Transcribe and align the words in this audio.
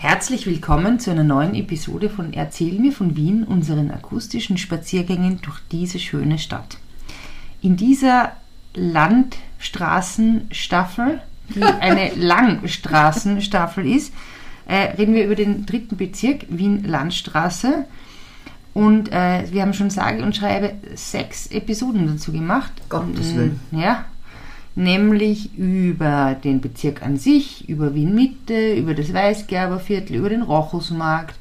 Herzlich 0.00 0.46
willkommen 0.46 1.00
zu 1.00 1.10
einer 1.10 1.24
neuen 1.24 1.56
Episode 1.56 2.08
von 2.08 2.32
Erzähl 2.32 2.78
mir 2.78 2.92
von 2.92 3.16
Wien, 3.16 3.42
unseren 3.42 3.90
akustischen 3.90 4.56
Spaziergängen 4.56 5.40
durch 5.42 5.58
diese 5.72 5.98
schöne 5.98 6.38
Stadt. 6.38 6.78
In 7.62 7.76
dieser 7.76 8.30
Landstraßenstaffel, 8.74 11.20
die 11.52 11.62
eine 11.64 12.14
Langstraßenstaffel 12.14 13.92
ist, 13.92 14.14
äh, 14.68 14.92
reden 14.96 15.16
wir 15.16 15.24
über 15.24 15.34
den 15.34 15.66
dritten 15.66 15.96
Bezirk 15.96 16.46
Wien-Landstraße. 16.48 17.84
Und 18.74 19.10
äh, 19.10 19.50
wir 19.50 19.62
haben 19.62 19.74
schon 19.74 19.90
sage 19.90 20.22
und 20.22 20.36
schreibe 20.36 20.74
sechs 20.94 21.48
Episoden 21.48 22.06
dazu 22.06 22.30
gemacht. 22.30 22.70
Gottes 22.88 23.34
Willen. 23.34 23.58
Ja, 23.72 24.04
nämlich 24.78 25.56
über 25.58 26.36
den 26.42 26.60
Bezirk 26.60 27.02
an 27.02 27.16
sich, 27.16 27.68
über 27.68 27.94
Wien 27.94 28.14
Mitte, 28.14 28.74
über 28.74 28.94
das 28.94 29.12
Weißgerberviertel, 29.12 30.16
über 30.16 30.28
den 30.28 30.42
Rochusmarkt, 30.42 31.34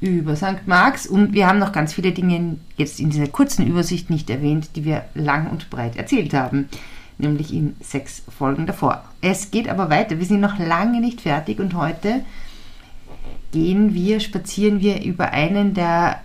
über 0.00 0.34
St. 0.34 0.66
Marx 0.66 1.06
und 1.06 1.34
wir 1.34 1.46
haben 1.46 1.58
noch 1.58 1.72
ganz 1.72 1.92
viele 1.92 2.12
Dinge 2.12 2.56
jetzt 2.76 2.98
in 2.98 3.10
dieser 3.10 3.28
kurzen 3.28 3.66
Übersicht 3.66 4.10
nicht 4.10 4.30
erwähnt, 4.30 4.70
die 4.74 4.84
wir 4.84 5.04
lang 5.14 5.50
und 5.50 5.70
breit 5.70 5.96
erzählt 5.96 6.32
haben, 6.32 6.68
nämlich 7.18 7.52
in 7.52 7.76
sechs 7.80 8.22
Folgen 8.36 8.66
davor. 8.66 9.04
Es 9.20 9.50
geht 9.50 9.68
aber 9.68 9.90
weiter, 9.90 10.18
wir 10.18 10.26
sind 10.26 10.40
noch 10.40 10.58
lange 10.58 11.00
nicht 11.00 11.20
fertig 11.20 11.60
und 11.60 11.74
heute 11.74 12.24
gehen 13.52 13.92
wir, 13.92 14.18
spazieren 14.18 14.80
wir 14.80 15.04
über 15.04 15.30
einen 15.32 15.74
der 15.74 16.20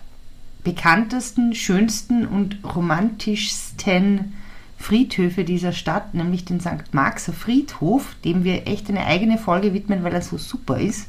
bekanntesten, 0.63 1.53
schönsten 1.53 2.25
und 2.25 2.59
romantischsten 2.63 4.33
Friedhöfe 4.77 5.43
dieser 5.43 5.73
Stadt, 5.73 6.13
nämlich 6.13 6.45
den 6.45 6.59
St. 6.59 6.93
Marxer 6.93 7.33
Friedhof, 7.33 8.15
dem 8.23 8.43
wir 8.43 8.67
echt 8.67 8.89
eine 8.89 9.05
eigene 9.05 9.37
Folge 9.37 9.73
widmen, 9.73 10.03
weil 10.03 10.13
er 10.13 10.21
so 10.21 10.37
super 10.37 10.79
ist. 10.79 11.07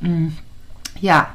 Mm, 0.00 0.28
ja, 1.00 1.34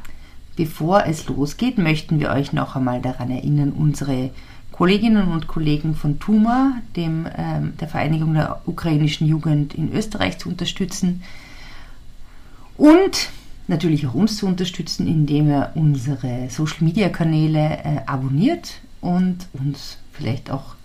bevor 0.56 1.06
es 1.06 1.28
losgeht, 1.28 1.78
möchten 1.78 2.20
wir 2.20 2.32
euch 2.32 2.54
noch 2.54 2.76
einmal 2.76 3.02
daran 3.02 3.30
erinnern, 3.30 3.72
unsere 3.72 4.32
Kolleginnen 4.72 5.28
und 5.28 5.48
Kollegen 5.48 5.96
von 5.96 6.20
TUMA, 6.20 6.82
dem, 6.96 7.28
ähm, 7.38 7.74
der 7.80 7.88
Vereinigung 7.88 8.34
der 8.34 8.62
ukrainischen 8.66 9.28
Jugend 9.28 9.76
in 9.76 9.94
Österreich, 9.94 10.40
zu 10.40 10.50
unterstützen 10.50 11.22
und 12.76 13.30
natürlich 13.68 14.08
auch 14.08 14.16
uns 14.16 14.38
zu 14.38 14.48
unterstützen, 14.48 15.08
indem 15.08 15.50
ihr 15.50 15.72
unsere 15.76 16.50
Social-Media-Kanäle 16.50 17.60
äh, 17.84 18.00
abonniert 18.08 18.82
und 19.00 19.48
uns 19.54 20.00
vielleicht 20.12 20.50
auch 20.50 20.76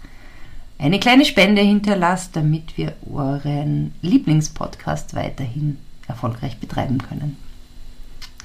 eine 0.79 1.01
kleine 1.01 1.25
Spende 1.25 1.63
hinterlasst, 1.63 2.37
damit 2.37 2.77
wir 2.77 2.95
euren 3.13 3.93
Lieblingspodcast 4.03 5.15
weiterhin 5.15 5.79
erfolgreich 6.07 6.59
betreiben 6.59 6.99
können. 6.99 7.37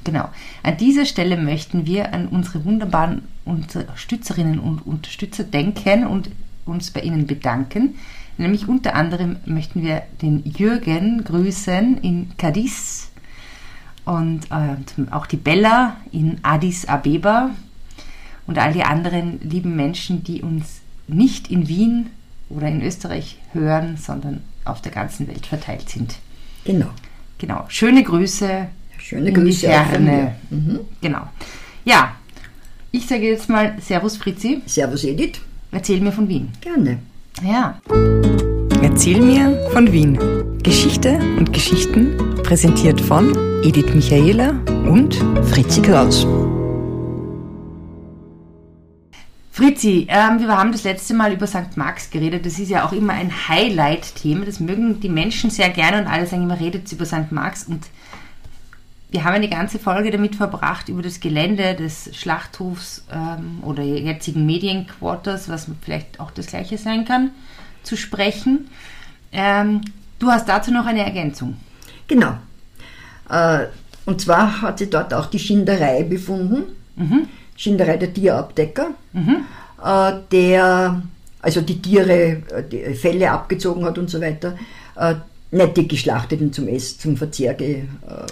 Genau. 0.04 0.30
An 0.64 0.78
dieser 0.78 1.06
Stelle 1.06 1.38
möchten 1.38 1.86
wir 1.86 2.14
an 2.14 2.28
unsere 2.28 2.66
wunderbaren 2.66 3.24
Unterstützerinnen 3.46 4.60
und 4.60 4.86
Unterstützer 4.86 5.44
denken 5.44 6.06
und 6.06 6.30
uns 6.66 6.92
bei 6.92 7.02
ihnen 7.02 7.28
bedanken. 7.28 7.96
Nämlich 8.38 8.68
unter 8.68 8.96
anderem 8.96 9.38
möchten 9.46 9.84
wir 9.84 10.04
den 10.22 10.44
Jürgen 10.44 11.24
grüßen 11.24 12.00
in 12.00 12.36
Cadiz 12.38 13.12
und 14.06 14.52
äh, 14.52 15.12
auch 15.12 15.28
die 15.28 15.38
Bella 15.38 15.98
in 16.12 16.40
Addis 16.42 16.86
Abeba 16.86 17.52
und 18.48 18.58
all 18.58 18.74
die 18.74 18.84
anderen 18.84 19.40
lieben 19.42 19.76
Menschen, 19.76 20.24
die 20.24 20.42
uns 20.42 20.82
nicht 21.08 21.50
in 21.52 21.68
Wien 21.68 22.10
oder 22.50 22.68
in 22.68 22.82
Österreich 22.82 23.38
hören, 23.54 23.98
sondern 23.98 24.42
auf 24.66 24.82
der 24.82 24.92
ganzen 24.92 25.28
Welt 25.28 25.46
verteilt 25.46 25.90
sind. 25.90 26.16
Genau. 26.66 26.90
Genau. 27.38 27.66
Schöne 27.68 28.04
Grüße. 28.04 28.68
Schöne 28.98 29.34
Grüße. 29.34 29.68
Ferne. 29.68 30.36
Mhm. 30.50 30.80
Genau. 31.02 31.28
Ja, 31.84 32.16
ich 32.92 33.06
sage 33.08 33.28
jetzt 33.28 33.50
mal 33.50 33.76
Servus 33.82 34.18
Fritzi. 34.18 34.62
Servus 34.66 35.04
Edith. 35.04 35.42
Erzähl 35.72 36.00
mir 36.00 36.12
von 36.12 36.30
Wien. 36.30 36.50
Gerne. 36.62 37.00
Ja. 37.44 37.80
Erzähl 38.82 39.20
mir 39.20 39.58
von 39.72 39.92
Wien. 39.92 40.18
Geschichte 40.62 41.18
und 41.38 41.52
Geschichten 41.52 42.16
präsentiert 42.44 43.02
von 43.02 43.36
Edith 43.64 43.94
Michaela 43.94 44.52
und 44.86 45.16
Fritzi 45.50 45.82
Kraus. 45.82 46.26
Fritzi, 49.54 50.08
ähm, 50.10 50.40
wir 50.40 50.48
haben 50.48 50.72
das 50.72 50.84
letzte 50.84 51.14
Mal 51.14 51.32
über 51.32 51.46
St. 51.46 51.78
Marx 51.78 52.10
geredet. 52.10 52.44
Das 52.44 52.58
ist 52.58 52.70
ja 52.70 52.88
auch 52.88 52.92
immer 52.92 53.14
ein 53.14 53.32
Highlight-Thema. 53.48 54.46
Das 54.46 54.60
mögen 54.60 55.00
die 55.00 55.10
Menschen 55.10 55.52
sehr 55.52 55.70
gerne 55.70 56.02
und 56.02 56.08
alle 56.08 56.26
sagen 56.26 56.42
immer, 56.42 56.60
redet 56.60 56.92
über 56.92 57.06
St. 57.06 57.32
Marx. 57.32 57.66
Und 57.66 57.86
wir 59.12 59.24
haben 59.24 59.36
eine 59.36 59.50
ganze 59.50 59.78
Folge 59.78 60.10
damit 60.10 60.36
verbracht, 60.36 60.90
über 60.90 61.04
das 61.04 61.20
Gelände 61.20 61.76
des 61.76 62.10
Schlachthofs 62.18 63.06
ähm, 63.14 63.60
oder 63.62 63.84
jetzigen 63.84 64.44
Medienquarters, 64.48 65.50
was 65.50 65.68
vielleicht 65.84 66.20
auch 66.20 66.32
das 66.32 66.48
gleiche 66.48 66.80
sein 66.80 67.06
kann, 67.06 67.30
zu 67.84 67.96
sprechen. 67.96 68.72
Ähm, 69.32 69.82
du 70.18 70.32
hast 70.32 70.50
dazu 70.50 70.72
noch 70.72 70.88
eine 70.88 71.06
Ergänzung. 71.06 71.58
Genau. 72.08 72.40
Äh, 73.30 73.68
und 74.06 74.20
zwar 74.20 74.64
hat 74.64 74.80
sie 74.80 74.90
dort 74.90 75.14
auch 75.14 75.28
die 75.28 75.38
Schinderei 75.38 76.02
befunden. 76.02 76.64
Mhm 76.96 77.28
Schinderei 77.56 77.98
der 77.98 78.14
Tierabdecker, 78.14 78.92
mhm. 79.14 79.46
äh, 79.84 80.14
der 80.32 81.04
also 81.44 81.62
die 81.62 81.82
Tiere, 81.82 82.14
äh, 82.14 82.64
die 82.72 82.96
Felle 82.96 83.30
abgezogen 83.30 83.86
hat 83.86 83.98
und 83.98 84.10
so 84.10 84.20
weiter, 84.20 84.58
äh, 84.96 85.16
nicht 85.52 85.78
die 85.78 85.88
geschlachteten 85.88 86.52
zum 86.52 86.68
Essen, 86.68 87.00
zum 87.00 87.18
Verzehr. 87.18 87.60
Äh, 87.60 87.84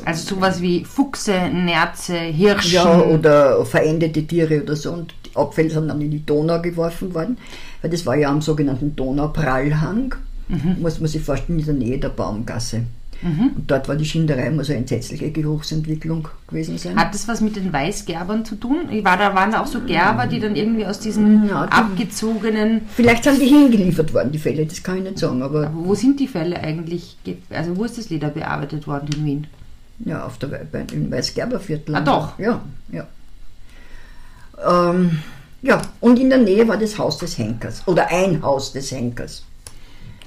also 0.05 0.35
sowas 0.35 0.61
wie 0.61 0.83
Fuchse, 0.83 1.33
Nerze, 1.53 2.17
Hirsche. 2.17 2.75
Ja, 2.75 3.01
oder 3.01 3.63
verendete 3.65 4.25
Tiere 4.25 4.63
oder 4.63 4.75
so. 4.75 4.93
Und 4.93 5.13
die 5.25 5.35
Abfälle 5.35 5.69
sind 5.69 5.89
dann 5.89 6.01
in 6.01 6.09
die 6.09 6.25
Donau 6.25 6.61
geworfen 6.61 7.13
worden, 7.13 7.37
weil 7.81 7.91
das 7.91 8.05
war 8.05 8.15
ja 8.15 8.29
am 8.29 8.41
sogenannten 8.41 8.95
Donauprallhang. 8.95 10.15
Mhm. 10.47 10.77
Muss 10.79 10.99
man 10.99 11.09
sich 11.09 11.21
vorstellen, 11.21 11.59
in 11.59 11.65
der 11.65 11.75
Nähe 11.75 11.99
der 11.99 12.09
Baumgasse. 12.09 12.83
Mhm. 13.21 13.51
Und 13.55 13.69
dort 13.69 13.87
war 13.87 13.95
die 13.95 14.05
Schinderei 14.05 14.49
muss 14.49 14.69
eine 14.69 14.79
entsetzliche 14.79 15.31
Geruchsentwicklung 15.31 16.27
gewesen 16.47 16.77
sein. 16.77 16.95
Hat 16.95 17.13
das 17.13 17.27
was 17.27 17.41
mit 17.41 17.55
den 17.55 17.71
Weißgerbern 17.71 18.45
zu 18.45 18.55
tun? 18.55 18.89
War 19.03 19.17
da, 19.17 19.35
waren 19.35 19.51
da 19.51 19.61
auch 19.61 19.67
so 19.67 19.81
Gerber, 19.81 20.27
die 20.27 20.39
dann 20.39 20.55
irgendwie 20.55 20.85
aus 20.85 20.99
diesen 20.99 21.47
ja, 21.47 21.67
die, 21.67 21.71
abgezogenen. 21.71 22.81
Vielleicht 22.95 23.23
sind 23.23 23.41
die 23.41 23.47
hingeliefert 23.47 24.13
worden, 24.13 24.31
die 24.31 24.39
Fälle, 24.39 24.65
das 24.65 24.81
kann 24.81 24.97
ich 24.97 25.03
nicht 25.03 25.19
sagen. 25.19 25.41
Aber, 25.41 25.67
aber 25.67 25.85
wo 25.85 25.95
sind 25.95 26.19
die 26.19 26.27
Fälle 26.27 26.59
eigentlich? 26.59 27.17
Also 27.49 27.77
wo 27.77 27.85
ist 27.85 27.97
das 27.97 28.09
Leder 28.09 28.29
bearbeitet 28.29 28.87
worden 28.87 29.09
in 29.15 29.25
Wien? 29.25 29.47
Ja, 30.05 30.25
auf 30.25 30.37
der, 30.39 30.61
im 30.91 31.11
Weißgerberviertel. 31.11 31.95
Ah, 31.95 32.01
doch. 32.01 32.39
Ja, 32.39 32.61
ja. 32.91 33.07
Ähm, 34.65 35.19
ja, 35.61 35.81
und 35.99 36.17
in 36.17 36.29
der 36.29 36.39
Nähe 36.39 36.67
war 36.67 36.77
das 36.77 36.97
Haus 36.97 37.19
des 37.19 37.37
Henkers 37.37 37.83
oder 37.85 38.07
ein 38.09 38.41
Haus 38.41 38.73
des 38.73 38.91
Henkers. 38.91 39.43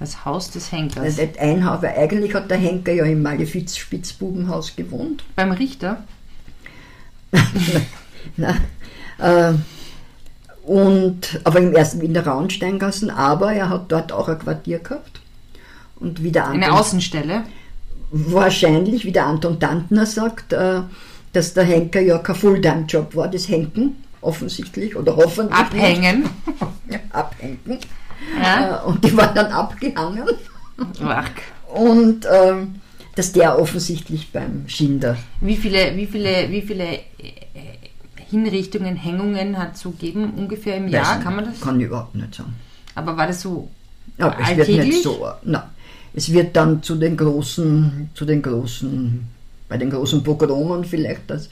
Das 0.05 0.27
Haus 0.27 0.51
des 0.51 0.71
Henkers. 0.71 1.17
Nicht 1.17 1.39
ein 1.39 1.65
Haus, 1.65 1.81
weil 1.81 1.97
eigentlich 1.97 2.35
hat 2.35 2.51
der 2.51 2.59
Henker 2.59 2.93
ja 2.93 3.05
im 3.05 3.23
Malefiz 3.23 3.79
Spitzbubenhaus 3.79 4.77
gewohnt. 4.77 5.25
Beim 5.35 5.51
Richter? 5.51 6.05
Nein. 8.37 8.61
Äh, 9.17 9.55
und, 10.67 11.41
aber 11.45 11.61
im 11.61 11.75
ersten 11.75 12.03
in 12.03 12.13
der 12.13 12.27
Raunsteingassen, 12.27 13.09
aber 13.09 13.55
er 13.55 13.71
hat 13.71 13.91
dort 13.91 14.13
auch 14.13 14.29
ein 14.29 14.39
Quartier 14.39 14.81
gehabt. 14.81 15.23
Und 15.97 16.23
wie 16.23 16.33
der 16.33 16.49
Anton, 16.49 16.63
Eine 16.63 16.73
Außenstelle? 16.75 17.45
Wahrscheinlich, 18.11 19.07
wie 19.07 19.13
der 19.13 19.25
Anton 19.25 19.59
Tantner 19.59 20.05
sagt, 20.05 20.53
äh, 20.53 20.83
dass 21.33 21.55
der 21.55 21.65
Henker 21.65 22.03
ja 22.03 22.19
kein 22.19 22.37
Fulltime-Job 22.37 23.17
war, 23.17 23.29
das 23.29 23.49
Henken, 23.49 23.97
offensichtlich, 24.21 24.97
oder 24.97 25.17
hoffentlich. 25.17 25.59
Abhängen. 25.59 26.29
Abhängen. 27.11 27.79
Ja. 28.41 28.83
Äh, 28.83 28.87
und 28.87 29.05
die 29.05 29.17
waren 29.17 29.35
dann 29.35 29.53
abgehangen. 29.53 30.25
Ach. 31.03 31.31
Und 31.73 32.27
ähm, 32.31 32.77
dass 33.15 33.33
der 33.33 33.59
offensichtlich 33.59 34.33
beim 34.33 34.69
Schinder. 34.69 35.17
Wie 35.41 35.57
viele, 35.57 35.97
wie 35.97 36.07
viele, 36.07 36.51
wie 36.51 36.63
viele 36.63 36.95
äh, 36.95 37.01
Hinrichtungen, 38.31 38.97
Hängungen 38.97 39.59
hat 39.59 39.75
es 39.75 39.81
so 39.81 39.91
gegeben 39.91 40.35
ungefähr 40.37 40.77
im 40.77 40.89
Jahr? 40.89 41.21
Kann 41.21 41.37
man 41.37 41.45
das? 41.45 41.61
Kann 41.61 41.79
ich 41.79 41.87
überhaupt 41.87 42.15
nicht 42.15 42.35
sagen. 42.35 42.55
Aber 42.95 43.17
war 43.17 43.27
das 43.27 43.41
so 43.43 43.69
ja, 44.19 44.29
alltäglich? 44.29 44.61
Es 44.61 44.69
wird 44.69 44.87
nicht 44.87 45.03
so. 45.03 45.27
Nein. 45.43 45.63
Es 46.17 46.33
wird 46.33 46.55
dann 46.55 46.83
zu 46.83 46.95
den 46.95 47.17
großen, 47.17 48.11
zu 48.15 48.25
den 48.25 48.41
großen, 48.41 49.27
bei 49.69 49.77
den 49.77 49.91
großen 49.91 50.23
Pogromen 50.23 50.85
vielleicht 50.85 51.29
das 51.29 51.49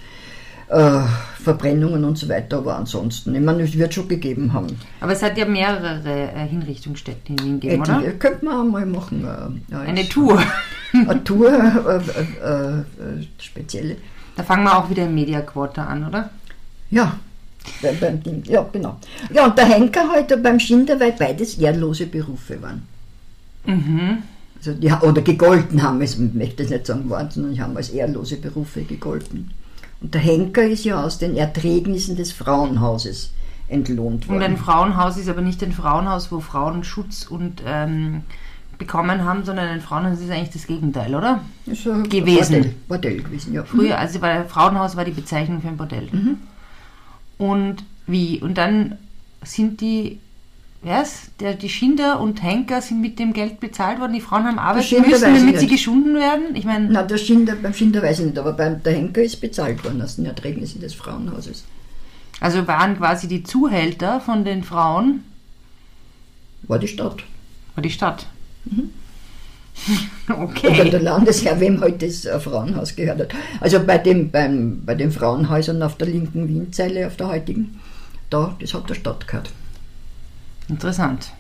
äh, 0.73 1.01
Verbrennungen 1.43 2.05
und 2.05 2.17
so 2.17 2.29
weiter, 2.29 2.59
aber 2.59 2.77
ansonsten, 2.77 3.35
ich 3.35 3.41
meine, 3.41 3.65
es 3.65 3.77
wird 3.77 3.93
schon 3.93 4.09
gegeben 4.09 4.53
haben. 4.53 4.69
Aber 5.01 5.13
es 5.13 5.23
hat 5.23 5.37
ja 5.37 5.45
mehrere 5.45 6.33
äh, 6.35 6.47
Hinrichtungsstätten 6.47 7.37
in 7.37 7.45
Wien 7.45 7.61
gegeben, 7.61 7.83
oder? 7.83 8.01
Die, 8.01 8.19
könnte 8.19 8.45
man 8.45 8.71
mal 8.71 8.87
machen. 8.87 9.25
Äh, 9.25 9.73
ja, 9.73 9.81
Eine 9.81 10.09
Tour. 10.09 10.43
Eine 10.93 11.25
Tour, 11.25 11.51
äh, 11.51 12.47
äh, 12.47 12.79
äh, 12.79 13.27
spezielle. 13.39 13.97
Da 14.37 14.43
fangen 14.43 14.65
wir 14.65 14.79
auch 14.79 14.89
wieder 14.89 15.05
im 15.07 15.15
Media 15.15 15.41
Quarter 15.41 15.89
an, 15.89 16.07
oder? 16.07 16.31
Ja, 16.91 17.19
ja, 17.81 18.67
genau. 18.73 18.99
Ja, 19.33 19.47
und 19.47 19.57
der 19.57 19.67
Henker 19.67 20.11
heute 20.13 20.37
beim 20.37 20.59
Schinder, 20.59 20.99
weil 20.99 21.13
beides 21.13 21.59
ehrlose 21.59 22.07
Berufe 22.07 22.61
waren. 22.61 22.83
Mhm. 23.65 24.19
Also 24.59 24.75
die, 24.75 24.91
oder 24.91 25.23
gegolten 25.23 25.83
haben, 25.83 26.01
ich 26.03 26.19
möchte 26.19 26.63
es 26.65 26.71
nicht 26.71 26.87
sagen 26.87 27.09
waren, 27.09 27.31
sondern 27.31 27.55
die 27.55 27.61
haben 27.61 27.77
als 27.77 27.91
ehrlose 27.91 28.37
Berufe 28.37 28.83
gegolten. 28.83 29.51
Und 30.03 30.15
der 30.15 30.21
Henker 30.21 30.65
ist 30.65 30.85
ja 30.85 31.03
aus 31.03 31.19
den 31.19 31.37
Erträgnissen 31.37 32.17
des 32.17 32.33
Frauenhauses 32.33 33.33
entlohnt 33.69 34.29
worden. 34.29 34.37
Und 34.37 34.43
ein 34.43 34.57
Frauenhaus 34.57 35.17
ist 35.17 35.29
aber 35.29 35.41
nicht 35.41 35.63
ein 35.63 35.73
Frauenhaus, 35.73 36.33
wo 36.33 36.41
Frauen 36.41 36.85
Schutz 36.85 37.25
und 37.25 37.63
ähm, 37.65 38.23
bekommen 38.79 39.25
haben, 39.25 39.45
sondern 39.45 39.69
ein 39.69 39.81
Frauenhaus 39.81 40.21
ist 40.21 40.31
eigentlich 40.31 40.51
das 40.51 40.67
Gegenteil, 40.67 41.15
oder? 41.15 41.41
Ist 41.67 41.87
ein 41.87 42.09
gewesen. 42.09 42.53
Bordell, 42.53 42.75
Bordell 42.89 43.23
gewesen, 43.23 43.55
ja. 43.55 43.65
Früher, 43.65 43.99
also 43.99 44.19
bei 44.19 44.45
Frauenhaus 44.45 44.97
war 44.97 45.05
die 45.05 45.13
Bezeichnung 45.13 45.61
für 45.61 45.69
ein 45.69 45.77
Bordell. 45.77 46.09
Mhm. 46.11 46.39
Und 47.39 47.85
wie? 48.07 48.41
Und 48.41 48.59
dann 48.59 48.99
sind 49.43 49.81
die, 49.81 50.19
was? 50.82 51.31
Der, 51.40 51.55
die 51.55 51.69
Schinder 51.69 52.20
und 52.20 52.43
Henker 52.43 52.82
sind 52.82 53.00
mit 53.00 53.19
dem 53.19 53.32
Geld 53.32 53.61
bezahlt 53.61 54.00
worden. 54.00 54.12
Die 54.14 54.20
Frauen 54.20 54.44
haben 54.44 54.58
arbeiten 54.58 55.02
müssen, 55.02 55.20
damit 55.23 55.58
sie 55.58 55.67
nicht. 55.67 55.70
geschunden 55.70 56.14
werden. 56.17 56.55
Ich 56.55 56.64
meine, 56.64 56.88
Na, 56.90 57.02
der 57.02 57.19
Schinder, 57.19 57.55
beim 57.55 57.73
Schinder 57.73 58.02
weiß 58.02 58.20
ich 58.20 58.26
nicht, 58.26 58.38
aber 58.38 58.52
beim, 58.52 58.82
der 58.82 58.94
Henker 58.94 59.23
ist 59.23 59.40
bezahlt 59.40 59.84
worden 59.84 60.02
aus 60.02 60.17
den 60.17 60.26
Erträgnissen 60.26 60.81
des 60.81 60.94
Frauenhauses. 60.94 61.64
also 62.40 62.67
waren 62.67 62.96
quasi 62.99 63.29
die 63.29 63.44
Zuhälter 63.44 64.20
von 64.20 64.44
den 64.44 64.64
Frauen, 64.64 65.23
War 66.67 66.79
die 66.81 66.88
Stadt. 66.88 67.23
war 67.76 67.82
die 67.82 67.90
Stadt. 67.90 68.26
Mhm. 68.64 68.90
Oder 70.29 70.43
okay. 70.43 70.90
der 70.90 71.00
Landesherr, 71.00 71.58
wem 71.61 71.81
heute 71.81 72.06
das 72.06 72.25
äh, 72.25 72.38
Frauenhaus 72.38 72.94
gehört 72.94 73.20
hat. 73.20 73.29
Also 73.61 73.81
bei, 73.81 73.99
dem, 73.99 74.31
beim, 74.31 74.82
bei 74.84 74.94
den 74.94 75.11
Frauenhäusern 75.12 75.82
auf 75.82 75.96
der 75.96 76.08
linken 76.08 76.46
Wienzeile, 76.49 77.06
auf 77.06 77.17
der 77.17 77.29
heutigen, 77.29 77.81
da, 78.31 78.55
das 78.61 78.75
hat 78.75 78.90
der 78.90 78.94
Stadt 78.94 79.26
gehört. 79.26 79.50
Interessant. 80.69 81.32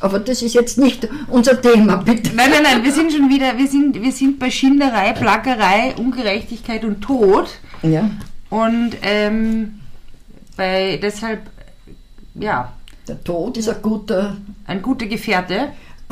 Aber 0.00 0.20
das 0.20 0.42
ist 0.42 0.54
jetzt 0.54 0.78
nicht 0.78 1.08
unser 1.28 1.60
Thema, 1.60 1.96
bitte. 1.96 2.34
Nein, 2.34 2.50
nein, 2.50 2.62
nein, 2.62 2.84
wir 2.84 2.92
sind 2.92 3.12
schon 3.12 3.28
wieder, 3.28 3.56
wir 3.58 3.66
sind, 3.66 4.00
wir 4.00 4.12
sind 4.12 4.38
bei 4.38 4.50
Schinderei, 4.50 5.12
Plackerei, 5.12 5.94
Ungerechtigkeit 5.96 6.84
und 6.84 7.00
Tod. 7.00 7.48
Ja, 7.82 8.08
Und 8.50 8.90
ähm, 9.02 9.80
bei 10.56 10.98
deshalb, 11.02 11.40
ja, 12.34 12.72
der 13.08 13.22
Tod 13.24 13.56
ist 13.56 13.68
ein 13.68 13.82
guter, 13.82 14.36
ein 14.66 14.82
guter 14.82 15.06
Gefährte, 15.06 15.70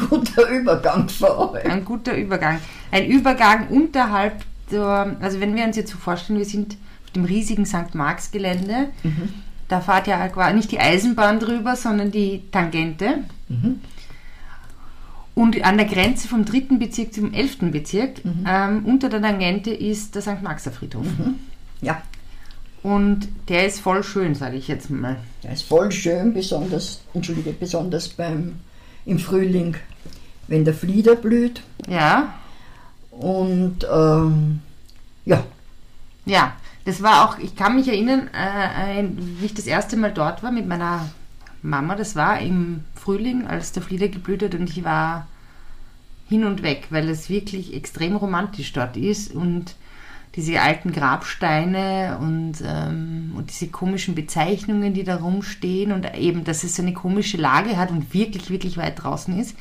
guter 0.09 0.49
Übergang 0.49 1.09
für 1.09 1.53
euch. 1.53 1.65
ein 1.71 1.85
guter 1.85 2.17
Übergang. 2.17 2.59
Ein 2.91 3.07
Übergang 3.07 3.69
unterhalb 3.69 4.43
der, 4.71 5.17
also 5.21 5.41
wenn 5.41 5.55
wir 5.55 5.65
uns 5.65 5.77
jetzt 5.77 5.93
so 5.93 5.99
vorstellen, 5.99 6.39
wir 6.39 6.47
sind 6.47 6.77
auf 7.05 7.11
dem 7.13 7.25
riesigen 7.25 7.67
St. 7.67 7.95
Marx 7.95 8.31
Gelände, 8.33 8.89
da 9.69 9.81
fährt 9.81 10.07
ja 10.07 10.29
quasi 10.29 10.55
nicht 10.55 10.71
die 10.73 10.81
Eisenbahn 10.81 11.41
drüber, 11.41 11.77
sondern 11.77 12.11
die 12.11 12.43
Tangente. 12.51 13.19
Mhm. 13.49 13.81
Und 15.35 15.63
an 15.65 15.77
der 15.77 15.87
Grenze 15.87 16.29
vom 16.29 16.45
dritten 16.47 16.79
Bezirk 16.79 17.13
zum 17.13 17.35
elften 17.35 17.71
Bezirk, 17.71 18.23
ähm, 18.49 18.85
unter 18.87 19.11
der 19.11 19.21
Tangente 19.21 19.71
ist 19.71 20.15
der 20.15 20.23
St. 20.23 20.41
Marxer 20.43 20.73
Friedhof. 20.73 21.05
Ja, 21.83 22.01
Und 22.83 23.29
der 23.49 23.67
ist 23.67 23.81
voll 23.81 24.03
schön, 24.03 24.35
sage 24.35 24.57
ich 24.57 24.67
jetzt 24.69 24.89
mal. 24.89 25.17
der 25.43 25.53
ist 25.53 25.65
voll 25.65 25.93
schön, 25.93 26.33
besonders, 26.33 27.03
entschuldige, 27.13 27.53
besonders 27.53 28.09
beim, 28.09 28.55
im 29.05 29.19
Frühling, 29.19 29.77
wenn 30.49 30.65
der 30.65 30.73
Flieder 30.73 31.17
blüht. 31.17 31.63
Ja, 31.87 32.33
Und 33.11 33.87
ähm, 33.93 34.61
ja, 35.27 35.43
ja. 36.25 36.55
Das 36.87 37.03
war 37.03 37.29
auch, 37.29 37.39
ich 37.39 37.55
kann 37.57 37.77
mich 37.77 37.89
erinnern, 37.89 38.31
äh, 38.33 38.37
ein- 38.39 39.37
wie 39.41 39.45
ich 39.47 39.55
das 39.55 39.67
erste 39.67 39.97
Mal 39.97 40.13
dort 40.13 40.43
war 40.43 40.53
mit 40.53 40.67
meiner 40.67 41.11
Mama. 41.63 41.95
Das 41.97 42.17
war 42.17 42.41
im 42.41 42.85
Frühling, 42.95 43.47
als 43.47 43.73
der 43.73 43.83
Flieder 43.83 44.09
geblüht 44.09 44.43
hat 44.43 44.55
und 44.55 44.71
ich 44.71 44.85
war 44.85 45.27
hin 46.29 46.45
und 46.45 46.63
weg, 46.63 46.87
weil 46.91 47.09
es 47.09 47.29
wirklich 47.29 47.75
extrem 47.75 48.17
romantisch 48.17 48.73
dort 48.73 48.97
ist 48.97 49.33
und 49.35 49.75
diese 50.37 50.61
alten 50.61 50.93
Grabsteine 50.93 52.19
und, 52.21 52.55
ähm, 52.65 53.33
und 53.37 53.51
diese 53.51 53.69
komischen 53.69 54.15
Bezeichnungen, 54.15 54.93
die 54.95 55.05
da 55.05 55.17
rumstehen 55.17 55.93
und 55.93 56.15
eben, 56.17 56.45
dass 56.45 56.63
es 56.65 56.77
so 56.77 56.83
eine 56.83 56.93
komische 56.93 57.37
Lage 57.37 57.77
hat 57.77 57.91
und 57.91 58.13
wirklich, 58.15 58.51
wirklich 58.51 58.77
weit 58.77 59.03
draußen 59.03 59.39
ist. 59.39 59.57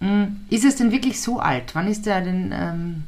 Mm, 0.00 0.24
Ist 0.50 0.64
es 0.64 0.76
denn 0.76 0.92
wirklich 0.92 1.20
so 1.20 1.40
alt? 1.40 1.74
Wann 1.74 1.88
ist 1.88 2.06
der 2.06 2.20
denn 2.20 2.52
ähm, 2.54 3.04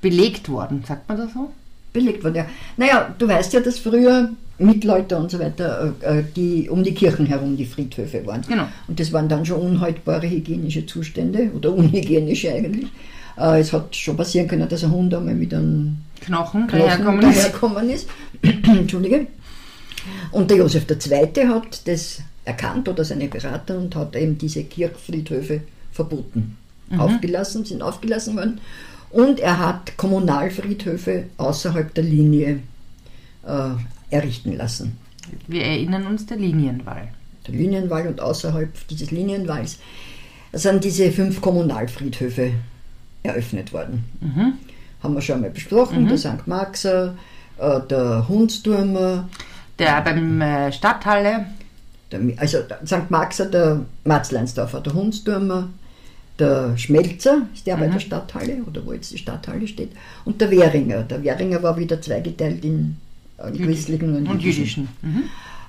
belegt 0.00 0.48
worden? 0.48 0.84
Sagt 0.86 1.08
man 1.08 1.18
das 1.18 1.32
so? 1.34 1.52
Belegt 1.92 2.22
worden. 2.24 2.36
Ja. 2.36 2.46
Naja, 2.76 3.14
du 3.18 3.28
weißt 3.28 3.52
ja, 3.52 3.60
dass 3.60 3.78
früher 3.78 4.30
Mittelalter 4.58 5.18
und 5.18 5.30
so 5.30 5.38
weiter 5.38 5.94
äh, 6.02 6.18
äh, 6.18 6.24
die, 6.36 6.68
um 6.68 6.84
die 6.84 6.94
Kirchen 6.94 7.26
herum 7.26 7.56
die 7.56 7.64
Friedhöfe 7.64 8.26
waren. 8.26 8.42
Genau. 8.46 8.68
Und 8.88 9.00
das 9.00 9.12
waren 9.12 9.28
dann 9.28 9.44
schon 9.46 9.60
unhaltbare 9.60 10.28
hygienische 10.28 10.86
Zustände 10.86 11.50
oder 11.56 11.72
unhygienische 11.74 12.52
eigentlich. 12.52 12.86
Äh, 13.38 13.60
es 13.60 13.72
hat 13.72 13.96
schon 13.96 14.16
passieren 14.16 14.48
können, 14.48 14.68
dass 14.68 14.84
ein 14.84 14.90
Hund 14.90 15.14
einmal 15.14 15.34
mit 15.34 15.54
einem 15.54 15.96
Knochen, 16.20 16.66
Knochen 16.66 16.78
daherkommen 16.78 17.30
ist. 17.30 17.38
daherkommen 17.38 17.90
ist. 17.90 18.08
Entschuldige. 18.42 19.26
Und 20.30 20.50
der 20.50 20.58
Josef 20.58 20.86
II. 20.88 21.46
hat 21.48 21.86
das 21.88 22.20
erkannt 22.44 22.88
oder 22.88 23.04
seine 23.04 23.28
Berater 23.28 23.78
und 23.78 23.94
hat 23.96 24.16
eben 24.16 24.36
diese 24.38 24.64
Kirchfriedhöfe 24.64 25.62
verboten. 25.92 26.56
Aufgelassen, 26.98 27.64
sind 27.64 27.82
aufgelassen 27.82 28.36
worden. 28.36 28.60
Und 29.10 29.40
er 29.40 29.58
hat 29.58 29.96
Kommunalfriedhöfe 29.96 31.24
außerhalb 31.36 31.92
der 31.94 32.04
Linie 32.04 32.60
äh, 33.46 33.70
errichten 34.10 34.56
lassen. 34.56 34.96
Wir 35.46 35.64
erinnern 35.64 36.06
uns 36.06 36.26
der 36.26 36.36
Linienwall. 36.36 37.08
Der 37.46 37.54
Linienwall 37.54 38.06
und 38.06 38.20
außerhalb 38.20 38.72
dieses 38.88 39.10
Linienwalls 39.10 39.78
sind 40.52 40.84
diese 40.84 41.10
fünf 41.10 41.40
Kommunalfriedhöfe 41.40 42.52
eröffnet 43.22 43.72
worden. 43.72 44.04
Haben 45.02 45.14
wir 45.14 45.20
schon 45.22 45.36
einmal 45.36 45.50
besprochen, 45.50 46.08
der 46.08 46.18
St. 46.18 46.46
Marxer, 46.46 47.14
äh, 47.58 47.80
der 47.88 48.28
Hundsturmer, 48.28 49.28
Der 49.78 50.00
beim 50.02 50.40
äh, 50.40 50.72
Stadthalle, 50.72 51.46
der, 52.12 52.20
also 52.36 52.58
St. 52.84 53.10
Marxer, 53.10 53.46
der 53.46 53.80
Marzleinsdorfer, 54.04 54.80
der 54.80 54.94
Hundsturmer, 54.94 55.68
der 56.40 56.76
Schmelzer, 56.76 57.42
ist 57.54 57.66
der 57.66 57.76
bei 57.76 57.86
der 57.88 58.00
Stadthalle 58.00 58.62
oder 58.66 58.84
wo 58.84 58.92
jetzt 58.92 59.12
die 59.12 59.18
Stadthalle 59.18 59.66
steht, 59.68 59.92
und 60.24 60.40
der 60.40 60.50
Währinger. 60.50 61.02
Der 61.02 61.22
Währinger 61.22 61.62
war 61.62 61.76
wieder 61.76 62.00
zweigeteilt 62.00 62.64
in 62.64 62.96
äh, 63.38 63.50
christlichen 63.52 64.16
und, 64.16 64.26
und 64.28 64.42
jüdischen. 64.42 64.88
Mhm. 65.02 65.22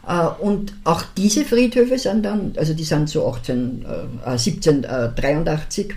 Äh, 0.08 0.26
Und 0.40 0.74
auch 0.84 1.04
diese 1.16 1.46
Friedhöfe 1.46 1.98
sind 2.00 2.24
dann, 2.24 2.54
also 2.58 2.74
die 2.74 2.84
sind 2.84 3.08
so 3.10 3.28
18, 3.28 3.86
äh, 4.26 4.30
1783 4.30 5.94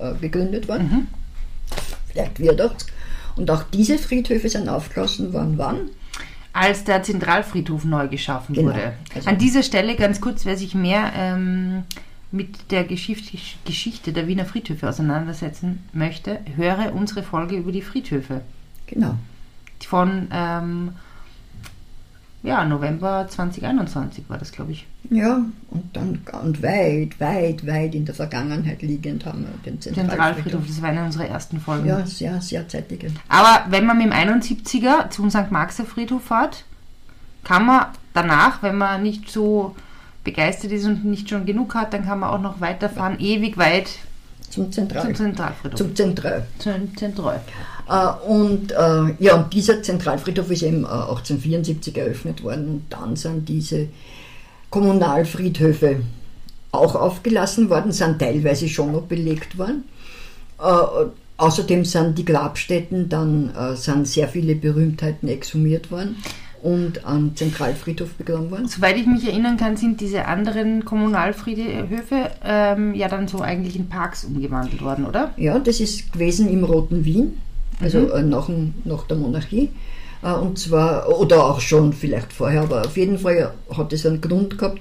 äh, 0.00 0.14
gegründet 0.20 0.68
worden, 0.68 1.08
vielleicht 2.10 2.38
wird 2.38 2.60
auch. 2.62 2.74
Und 3.36 3.50
auch 3.50 3.62
diese 3.72 3.96
Friedhöfe 3.98 4.48
sind 4.48 4.68
aufgeschlossen 4.68 5.32
worden, 5.32 5.54
wann? 5.56 5.76
Als 6.52 6.84
der 6.84 7.02
Zentralfriedhof 7.02 7.84
neu 7.84 8.08
geschaffen 8.08 8.54
Genau. 8.54 8.68
wurde. 8.68 8.92
Also- 9.14 9.28
An 9.30 9.38
dieser 9.38 9.62
Stelle 9.62 9.96
ganz 9.96 10.20
kurz, 10.20 10.44
wer 10.44 10.56
sich 10.58 10.74
mehr 10.74 11.10
ähm, 11.16 11.84
mit 12.32 12.70
der 12.70 12.84
Geschichte, 12.84 14.12
der 14.12 14.26
Wiener 14.26 14.46
Friedhöfe 14.46 14.88
auseinandersetzen 14.88 15.80
möchte, 15.92 16.40
höre 16.56 16.94
unsere 16.94 17.22
Folge 17.22 17.56
über 17.56 17.72
die 17.72 17.82
Friedhöfe. 17.82 18.40
Genau. 18.86 19.16
Von 19.86 20.28
ähm, 20.32 20.92
ja, 22.42 22.64
November 22.64 23.26
2021 23.28 24.24
war 24.28 24.38
das, 24.38 24.50
glaube 24.50 24.72
ich. 24.72 24.86
Ja, 25.10 25.44
und 25.70 25.96
dann 25.96 26.22
und 26.42 26.62
weit, 26.62 27.20
weit, 27.20 27.66
weit 27.66 27.94
in 27.94 28.04
der 28.04 28.14
Vergangenheit 28.14 28.82
liegend 28.82 29.26
haben 29.26 29.42
wir 29.42 29.70
den 29.70 29.80
Zentralfriedhof, 29.80 30.10
Zentralfriedhof. 30.10 30.66
das 30.66 30.82
war 30.82 30.88
eine 30.88 31.04
unserer 31.04 31.26
ersten 31.26 31.60
Folgen. 31.60 31.86
Ja, 31.86 32.04
sehr, 32.06 32.40
sehr 32.40 32.66
zeitige. 32.68 33.08
Aber 33.28 33.66
wenn 33.70 33.86
man 33.86 33.98
mit 33.98 34.06
dem 34.06 34.12
71er 34.12 35.10
zum 35.10 35.30
St. 35.30 35.50
Marxer 35.50 35.84
Friedhof 35.84 36.24
fährt, 36.24 36.64
kann 37.44 37.66
man 37.66 37.86
danach, 38.14 38.62
wenn 38.62 38.78
man 38.78 39.02
nicht 39.02 39.30
so 39.30 39.76
begeistert 40.24 40.72
ist 40.72 40.84
und 40.84 41.04
nicht 41.04 41.28
schon 41.28 41.46
genug 41.46 41.74
hat, 41.74 41.92
dann 41.92 42.04
kann 42.04 42.20
man 42.20 42.30
auch 42.30 42.40
noch 42.40 42.60
weiterfahren, 42.60 43.18
ewig 43.18 43.56
weit 43.58 43.88
Zum 44.50 44.70
Zentral. 44.70 45.02
zum 45.04 45.14
Zentralfriedhof. 45.14 45.78
zum 45.78 45.96
Zentral. 45.96 46.46
Zum 46.58 46.96
Zentral. 46.96 47.40
Äh, 47.88 48.28
und 48.28 48.72
äh, 48.72 49.14
ja, 49.18 49.36
und 49.36 49.52
dieser 49.52 49.82
Zentralfriedhof 49.82 50.50
ist 50.50 50.62
eben 50.62 50.84
äh, 50.84 50.88
1874 50.88 51.96
eröffnet 51.96 52.42
worden 52.42 52.68
und 52.68 52.84
dann 52.90 53.16
sind 53.16 53.48
diese 53.48 53.88
Kommunalfriedhöfe 54.70 56.00
auch 56.70 56.94
aufgelassen 56.94 57.68
worden, 57.68 57.92
sind 57.92 58.18
teilweise 58.18 58.68
schon 58.68 58.92
noch 58.92 59.02
belegt 59.02 59.58
worden. 59.58 59.84
Äh, 60.58 61.06
außerdem 61.36 61.84
sind 61.84 62.16
die 62.16 62.24
Grabstätten, 62.24 63.08
dann 63.08 63.54
äh, 63.54 63.76
sind 63.76 64.06
sehr 64.06 64.28
viele 64.28 64.54
Berühmtheiten 64.54 65.28
exhumiert 65.28 65.90
worden 65.90 66.16
und 66.62 67.04
am 67.04 67.34
Zentralfriedhof 67.36 68.14
begraben 68.14 68.50
worden. 68.50 68.68
Soweit 68.68 68.96
ich 68.96 69.06
mich 69.06 69.26
erinnern 69.26 69.56
kann, 69.56 69.76
sind 69.76 70.00
diese 70.00 70.26
anderen 70.26 70.84
Kommunalfriedhöfe 70.84 72.30
ähm, 72.44 72.94
ja 72.94 73.08
dann 73.08 73.28
so 73.28 73.40
eigentlich 73.40 73.76
in 73.76 73.88
Parks 73.88 74.24
umgewandelt 74.24 74.82
worden, 74.82 75.04
oder? 75.06 75.32
Ja, 75.36 75.58
das 75.58 75.80
ist 75.80 76.12
gewesen 76.12 76.48
im 76.48 76.64
Roten 76.64 77.04
Wien, 77.04 77.38
also 77.80 78.10
äh, 78.12 78.22
nach, 78.22 78.46
dem- 78.46 78.74
nach 78.84 79.04
der 79.06 79.16
Monarchie. 79.16 79.70
Äh, 80.22 80.32
Und 80.32 80.58
zwar, 80.58 81.08
oder 81.20 81.44
auch 81.44 81.60
schon 81.60 81.92
vielleicht 81.92 82.32
vorher, 82.32 82.62
aber 82.62 82.82
auf 82.86 82.96
jeden 82.96 83.18
Fall 83.18 83.52
hat 83.76 83.92
es 83.92 84.06
einen 84.06 84.20
Grund 84.20 84.56
gehabt, 84.56 84.80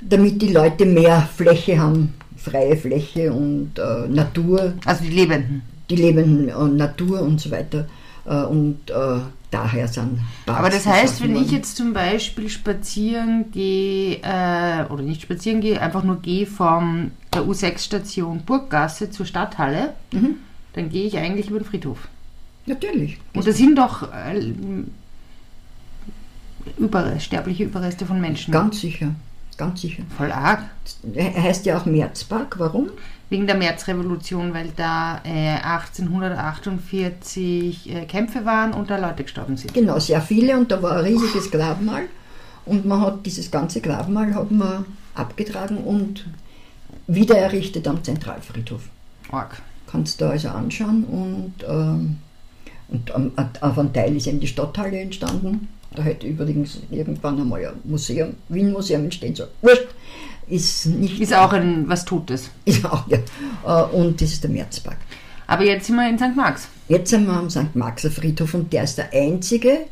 damit 0.00 0.40
die 0.40 0.52
Leute 0.52 0.86
mehr 0.86 1.28
Fläche 1.36 1.78
haben 1.78 2.14
freie 2.36 2.76
Fläche 2.76 3.32
und 3.32 3.72
äh, 3.78 4.06
Natur. 4.08 4.74
Also 4.84 5.04
die 5.04 5.10
Lebenden. 5.10 5.62
Die 5.88 5.96
Lebenden 5.96 6.76
Natur 6.76 7.22
und 7.22 7.40
so 7.40 7.50
weiter. 7.50 7.86
Äh, 8.26 8.42
und 8.44 8.90
äh, 8.90 9.20
daher 9.54 9.88
sind 9.88 10.18
Parks 10.46 10.58
Aber 10.58 10.70
das 10.70 10.86
heißt, 10.86 11.22
wenn 11.22 11.36
ich 11.36 11.50
jetzt 11.50 11.76
zum 11.76 11.92
Beispiel 11.92 12.48
spazieren 12.48 13.50
gehe, 13.52 14.16
äh, 14.22 14.84
oder 14.90 15.02
nicht 15.02 15.22
spazieren 15.22 15.60
gehe, 15.60 15.80
einfach 15.80 16.02
nur 16.02 16.20
gehe 16.20 16.46
von 16.46 17.12
der 17.32 17.42
U6-Station 17.42 18.42
Burggasse 18.44 19.10
zur 19.10 19.26
Stadthalle, 19.26 19.94
mhm. 20.12 20.36
dann 20.74 20.90
gehe 20.90 21.06
ich 21.06 21.16
eigentlich 21.16 21.50
über 21.50 21.60
den 21.60 21.66
Friedhof. 21.66 22.08
Natürlich. 22.66 23.18
Und 23.34 23.46
da 23.46 23.52
sind 23.52 23.76
doch 23.76 24.10
äh, 24.12 24.52
Überreste, 26.78 27.20
sterbliche 27.20 27.64
Überreste 27.64 28.06
von 28.06 28.20
Menschen. 28.20 28.52
Ganz 28.52 28.80
sicher, 28.80 29.14
ganz 29.56 29.82
sicher. 29.82 30.02
Voll 30.16 30.32
arg. 30.32 30.62
Er 31.14 31.42
heißt 31.42 31.66
ja 31.66 31.78
auch 31.78 31.84
Märzpark, 31.84 32.58
warum? 32.58 32.88
Wegen 33.30 33.46
der 33.46 33.56
Märzrevolution, 33.56 34.52
weil 34.52 34.68
da 34.76 35.22
äh, 35.24 35.56
1848 35.62 37.90
äh, 37.90 38.04
Kämpfe 38.04 38.44
waren 38.44 38.74
und 38.74 38.90
da 38.90 38.98
Leute 38.98 39.22
gestorben 39.24 39.56
sind. 39.56 39.72
Genau, 39.72 39.98
sehr 39.98 40.20
viele 40.20 40.58
und 40.58 40.70
da 40.70 40.82
war 40.82 40.98
ein 40.98 41.04
riesiges 41.04 41.50
Grabmal 41.50 42.02
und 42.66 42.84
man 42.84 43.00
hat 43.00 43.24
dieses 43.24 43.50
ganze 43.50 43.80
Grabmal 43.80 44.34
hat 44.34 44.50
man 44.50 44.84
abgetragen 45.14 45.78
und 45.78 46.26
wieder 47.06 47.38
errichtet 47.38 47.88
am 47.88 48.04
Zentralfriedhof. 48.04 48.82
Arg. 49.30 49.62
Kannst 49.86 50.20
du 50.20 50.26
also 50.26 50.48
anschauen 50.48 51.04
und, 51.04 51.54
ähm, 51.68 52.18
und 52.88 53.12
auf 53.62 53.78
einem 53.78 53.92
Teil 53.92 54.16
ist 54.16 54.26
eben 54.26 54.40
die 54.40 54.48
Stadthalle 54.48 54.98
entstanden 54.98 55.68
da 55.94 56.02
hätte 56.02 56.26
übrigens 56.26 56.80
irgendwann 56.90 57.40
einmal 57.40 57.64
ein 57.64 57.74
Museum, 57.84 58.34
Wien-Museum 58.48 59.04
entstehen 59.04 59.34
sollen. 59.34 59.50
Wurscht. 59.62 59.86
Ist 60.48 60.86
nicht. 60.86 61.20
Ist 61.20 61.34
auch 61.34 61.52
ein 61.52 61.88
was 61.88 62.04
Totes. 62.04 62.50
Ist 62.64 62.84
auch, 62.84 63.06
ja. 63.08 63.18
Äh, 63.66 63.84
und 63.94 64.20
das 64.20 64.32
ist 64.32 64.42
der 64.42 64.50
Märzpark. 64.50 64.98
Aber 65.46 65.64
jetzt 65.64 65.86
sind 65.86 65.96
wir 65.96 66.08
in 66.08 66.18
St. 66.18 66.36
Marx. 66.36 66.68
Jetzt 66.88 67.10
sind 67.10 67.26
wir 67.26 67.34
am 67.34 67.50
St. 67.50 67.74
Marxer 67.74 68.10
Friedhof 68.10 68.54
und 68.54 68.72
der 68.72 68.84
ist 68.84 68.98
der 68.98 69.12
einzige, 69.12 69.86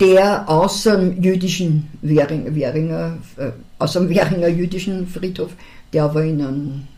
der 0.00 0.48
außer 0.48 0.96
dem 0.96 1.22
jüdischen 1.22 1.88
Währing, 2.02 2.54
Währinger, 2.54 3.18
äh, 3.36 3.50
außer 3.78 4.00
dem 4.00 4.08
Währinger 4.08 4.48
jüdischen 4.48 5.06
Friedhof, 5.06 5.52
der 5.92 6.04
aber 6.04 6.24
in 6.24 6.40
einem, 6.40 6.88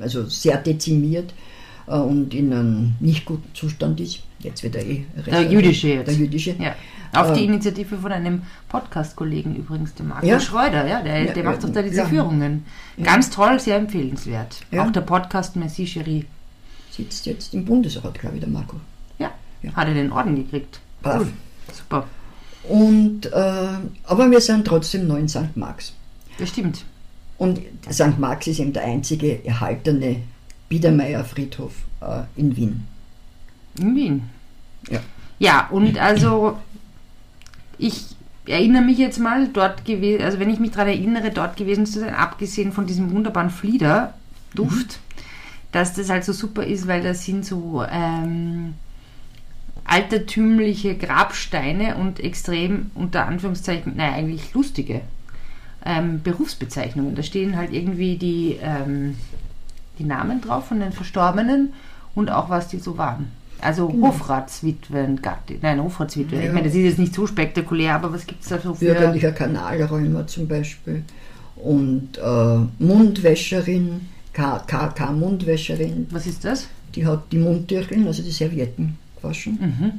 also 0.00 0.26
sehr 0.26 0.56
dezimiert 0.58 1.34
äh, 1.86 1.96
und 1.96 2.34
in 2.34 2.52
einem 2.52 2.94
nicht 3.00 3.24
guten 3.24 3.54
Zustand 3.54 4.00
ist. 4.00 4.20
Jetzt 4.42 4.62
wird 4.62 4.76
er 4.76 4.84
eh 4.84 5.04
Der 5.26 5.42
jüdische 5.42 5.88
jetzt. 5.88 6.08
Der 6.08 6.14
jüdische. 6.14 6.54
Ja. 6.58 6.74
Auf 7.12 7.30
äh, 7.30 7.34
die 7.34 7.44
Initiative 7.44 7.98
von 7.98 8.10
einem 8.10 8.42
Podcast-Kollegen 8.68 9.54
übrigens, 9.54 9.94
dem 9.94 10.08
Marco 10.08 10.26
ja? 10.26 10.40
Schreuder, 10.40 10.86
ja, 10.86 11.02
der, 11.02 11.24
ja, 11.24 11.32
der 11.32 11.44
macht 11.44 11.62
doch 11.62 11.70
da 11.70 11.82
diese. 11.82 12.06
Führungen. 12.06 12.64
Ganz 13.02 13.30
toll, 13.30 13.60
sehr 13.60 13.76
empfehlenswert. 13.76 14.60
Auch 14.76 14.90
der 14.90 15.02
Podcast 15.02 15.56
Messi 15.56 15.86
Cherie. 15.86 16.24
Sitzt 16.90 17.26
jetzt 17.26 17.54
im 17.54 17.64
Bundesrat, 17.64 18.18
glaube 18.18 18.36
ich, 18.36 18.40
der 18.40 18.50
Marco. 18.50 18.76
Ja, 19.18 19.30
hat 19.74 19.88
er 19.88 19.94
den 19.94 20.12
Orden 20.12 20.34
gekriegt. 20.36 20.80
Cool. 21.04 21.28
Super. 21.72 22.06
Und, 22.64 23.26
äh, 23.26 23.68
aber 24.04 24.30
wir 24.30 24.40
sind 24.40 24.66
trotzdem 24.66 25.06
neu 25.06 25.18
in 25.18 25.28
St. 25.28 25.56
Marx. 25.56 25.92
Das 26.38 26.48
stimmt. 26.48 26.84
Und 27.38 27.60
St. 27.90 28.18
Marx 28.18 28.46
ist 28.46 28.60
eben 28.60 28.72
der 28.72 28.84
einzige 28.84 29.44
erhaltene 29.44 30.16
Biedermeier-Friedhof 30.68 31.72
äh, 32.00 32.22
in 32.36 32.56
Wien. 32.56 32.86
In 33.78 33.94
Wien. 33.94 34.30
Ja. 34.88 35.00
Ja, 35.38 35.68
und 35.70 35.98
also 35.98 36.58
ich 37.78 38.14
erinnere 38.46 38.82
mich 38.82 38.98
jetzt 38.98 39.18
mal, 39.18 39.48
dort 39.48 39.84
gewesen, 39.84 40.22
also 40.22 40.38
wenn 40.38 40.50
ich 40.50 40.60
mich 40.60 40.72
daran 40.72 40.88
erinnere, 40.88 41.30
dort 41.30 41.56
gewesen 41.56 41.86
zu 41.86 42.00
sein, 42.00 42.14
abgesehen 42.14 42.72
von 42.72 42.86
diesem 42.86 43.10
wunderbaren 43.12 43.50
Fliederduft, 43.50 44.16
mhm. 44.54 45.22
dass 45.72 45.94
das 45.94 46.10
halt 46.10 46.24
so 46.24 46.32
super 46.32 46.64
ist, 46.64 46.86
weil 46.86 47.02
das 47.02 47.24
sind 47.24 47.44
so 47.44 47.84
ähm, 47.90 48.74
altertümliche 49.84 50.96
Grabsteine 50.96 51.96
und 51.96 52.20
extrem 52.20 52.90
unter 52.94 53.26
Anführungszeichen, 53.26 53.96
naja, 53.96 54.14
eigentlich 54.14 54.54
lustige 54.54 55.02
ähm, 55.84 56.22
Berufsbezeichnungen. 56.22 57.14
Da 57.14 57.22
stehen 57.22 57.56
halt 57.56 57.72
irgendwie 57.72 58.16
die, 58.16 58.58
ähm, 58.62 59.16
die 59.98 60.04
Namen 60.04 60.40
drauf 60.40 60.66
von 60.66 60.80
den 60.80 60.92
Verstorbenen 60.92 61.72
und 62.14 62.30
auch 62.30 62.48
was 62.48 62.68
die 62.68 62.78
so 62.78 62.98
waren. 62.98 63.32
Also 63.62 63.88
genau. 63.88 64.08
Hofratswitwen, 64.08 65.22
Gattin, 65.22 65.58
nein, 65.62 65.82
Hofratswitwe. 65.82 66.36
Ja. 66.36 66.42
Ich 66.42 66.52
meine, 66.52 66.66
das 66.66 66.74
ist 66.74 66.82
jetzt 66.82 66.98
nicht 66.98 67.14
so 67.14 67.26
spektakulär, 67.26 67.94
aber 67.94 68.12
was 68.12 68.26
gibt 68.26 68.42
es 68.42 68.48
da 68.48 68.58
so 68.58 68.74
für... 68.74 68.86
Bürgerlicher 68.86 69.32
Kanalräumer 69.32 70.26
zum 70.26 70.48
Beispiel 70.48 71.04
und 71.62 72.18
äh, 72.18 72.82
Mundwäscherin, 72.82 74.08
KK-Mundwäscherin. 74.32 76.08
Was 76.10 76.26
ist 76.26 76.44
das? 76.44 76.66
Die 76.94 77.06
hat 77.06 77.32
die 77.32 77.38
Mundtücheln, 77.38 78.06
also 78.06 78.22
die 78.22 78.30
Servietten 78.30 78.98
gewaschen. 79.20 79.58
Mhm. 79.60 79.92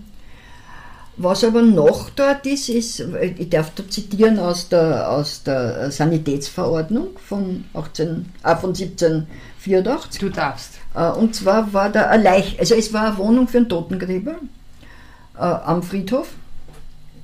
Was 1.15 1.43
aber 1.43 1.61
noch 1.61 2.09
dort 2.09 2.45
ist, 2.47 2.69
ist, 2.69 3.05
ich 3.37 3.49
darf 3.49 3.71
da 3.75 3.87
zitieren 3.87 4.39
aus 4.39 4.69
der, 4.69 5.11
aus 5.11 5.43
der 5.43 5.91
Sanitätsverordnung 5.91 7.09
von, 7.17 7.65
18, 7.73 8.25
äh, 8.43 8.55
von 8.55 8.69
1784. 8.71 10.19
Du 10.19 10.29
darfst. 10.29 10.79
Äh, 10.95 11.09
und 11.11 11.35
zwar 11.35 11.73
war 11.73 11.89
da 11.89 12.07
eine 12.07 12.23
Leich, 12.23 12.59
also 12.59 12.75
es 12.75 12.93
war 12.93 13.07
eine 13.07 13.17
Wohnung 13.17 13.47
für 13.47 13.57
einen 13.57 13.69
Totengräber 13.69 14.35
äh, 15.35 15.39
am 15.39 15.83
Friedhof, 15.83 16.29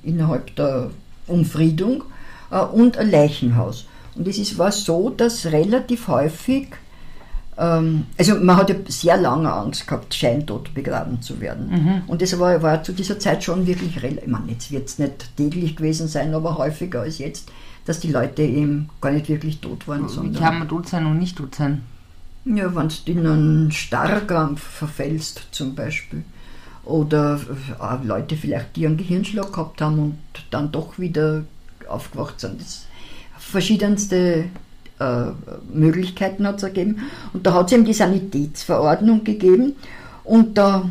innerhalb 0.02 0.54
der 0.56 0.90
Umfriedung, 1.26 2.04
äh, 2.50 2.60
und 2.60 2.98
ein 2.98 3.10
Leichenhaus. 3.10 3.86
Und 4.14 4.26
es 4.26 4.38
ist, 4.38 4.58
war 4.58 4.72
so, 4.72 5.10
dass 5.10 5.46
relativ 5.46 6.08
häufig 6.08 6.68
ähm, 7.60 8.06
also 8.18 8.36
man 8.36 8.56
hat 8.56 8.70
ja 8.70 8.76
sehr 8.88 9.16
lange 9.18 9.52
Angst 9.52 9.86
gehabt, 9.86 10.14
scheintot 10.14 10.72
begraben 10.72 11.20
zu 11.20 11.40
werden. 11.40 11.70
Mhm. 11.70 12.02
Und 12.06 12.22
das 12.22 12.38
war, 12.38 12.62
war 12.62 12.82
zu 12.82 12.92
dieser 12.92 13.18
Zeit 13.18 13.44
schon 13.44 13.66
wirklich 13.66 14.02
relativ, 14.02 14.24
ich 14.24 14.30
meine, 14.30 14.50
jetzt 14.50 14.72
wird 14.72 14.88
es 14.88 14.98
nicht 14.98 15.36
täglich 15.36 15.76
gewesen 15.76 16.08
sein, 16.08 16.34
aber 16.34 16.56
häufiger 16.56 17.02
als 17.02 17.18
jetzt, 17.18 17.50
dass 17.84 18.00
die 18.00 18.10
Leute 18.10 18.42
eben 18.42 18.88
gar 19.00 19.12
nicht 19.12 19.28
wirklich 19.28 19.60
tot 19.60 19.86
waren. 19.86 20.08
Wie 20.08 20.32
kann 20.38 20.58
man 20.58 20.68
tot 20.68 20.88
sein 20.88 21.04
und 21.06 21.18
nicht 21.18 21.36
tot 21.36 21.54
sein? 21.54 21.82
Ja, 22.44 22.74
wenn 22.74 22.88
du 22.88 23.12
in 23.12 23.26
einen 23.26 23.72
Starrkrampf 23.72 24.60
verfällst 24.60 25.48
zum 25.50 25.74
Beispiel. 25.74 26.24
Oder 26.84 27.38
äh, 27.80 28.06
Leute 28.06 28.36
vielleicht, 28.36 28.76
die 28.76 28.86
einen 28.86 28.96
Gehirnschlag 28.96 29.52
gehabt 29.52 29.80
haben 29.82 29.98
und 29.98 30.18
dann 30.50 30.72
doch 30.72 30.98
wieder 30.98 31.44
aufgewacht 31.88 32.40
sind. 32.40 32.60
Das 32.60 32.86
verschiedenste 33.38 34.46
äh, 34.98 35.26
Möglichkeiten 35.72 36.46
hat 36.46 36.56
es 36.56 36.62
ergeben. 36.62 37.00
Und 37.32 37.46
da 37.46 37.54
hat 37.54 37.66
es 37.66 37.72
eben 37.72 37.84
die 37.84 37.92
Sanitätsverordnung 37.92 39.24
gegeben 39.24 39.76
und 40.24 40.56
da 40.56 40.88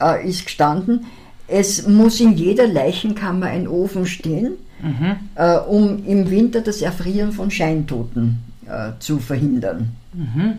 äh, 0.00 0.28
ist 0.28 0.44
gestanden, 0.44 1.06
es 1.48 1.86
muss 1.86 2.20
in 2.20 2.32
jeder 2.32 2.66
Leichenkammer 2.66 3.46
ein 3.46 3.68
Ofen 3.68 4.06
stehen, 4.06 4.52
mhm. 4.82 5.16
äh, 5.34 5.58
um 5.58 6.04
im 6.06 6.30
Winter 6.30 6.60
das 6.60 6.80
Erfrieren 6.80 7.32
von 7.32 7.50
Scheintoten 7.50 8.42
äh, 8.66 8.92
zu 9.00 9.18
verhindern. 9.18 9.92
Mhm. 10.14 10.58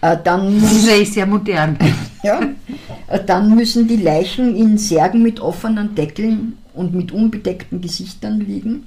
Äh, 0.00 0.16
dann 0.22 0.60
das 0.60 0.72
ist 0.72 1.14
sehr 1.14 1.26
modern. 1.26 1.76
ja, 2.22 2.40
äh, 3.08 3.18
dann 3.24 3.54
müssen 3.54 3.88
die 3.88 3.96
Leichen 3.96 4.56
in 4.56 4.78
Särgen 4.78 5.22
mit 5.22 5.40
offenen 5.40 5.94
Deckeln 5.94 6.58
und 6.74 6.94
mit 6.94 7.12
unbedeckten 7.12 7.80
Gesichtern 7.80 8.40
liegen. 8.40 8.86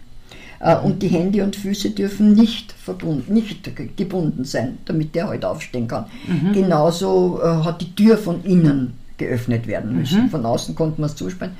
Äh, 0.59 0.77
und 0.77 1.01
die 1.01 1.09
Hände 1.09 1.43
und 1.43 1.55
Füße 1.55 1.91
dürfen 1.91 2.33
nicht 2.33 2.71
verbunden, 2.71 3.33
nicht 3.33 3.69
gebunden 3.97 4.45
sein, 4.45 4.77
damit 4.85 5.15
der 5.15 5.27
halt 5.27 5.43
aufstehen 5.43 5.87
kann. 5.87 6.05
Mhm. 6.27 6.53
Genauso 6.53 7.41
hat 7.43 7.81
die 7.81 7.93
Tür 7.95 8.17
von 8.17 8.43
innen 8.43 8.93
geöffnet 9.17 9.67
werden 9.67 9.95
müssen. 9.95 10.23
Mhm. 10.23 10.29
Von 10.29 10.45
außen 10.45 10.75
konnte 10.75 11.01
man 11.01 11.09
es 11.09 11.15
zusperren. 11.15 11.55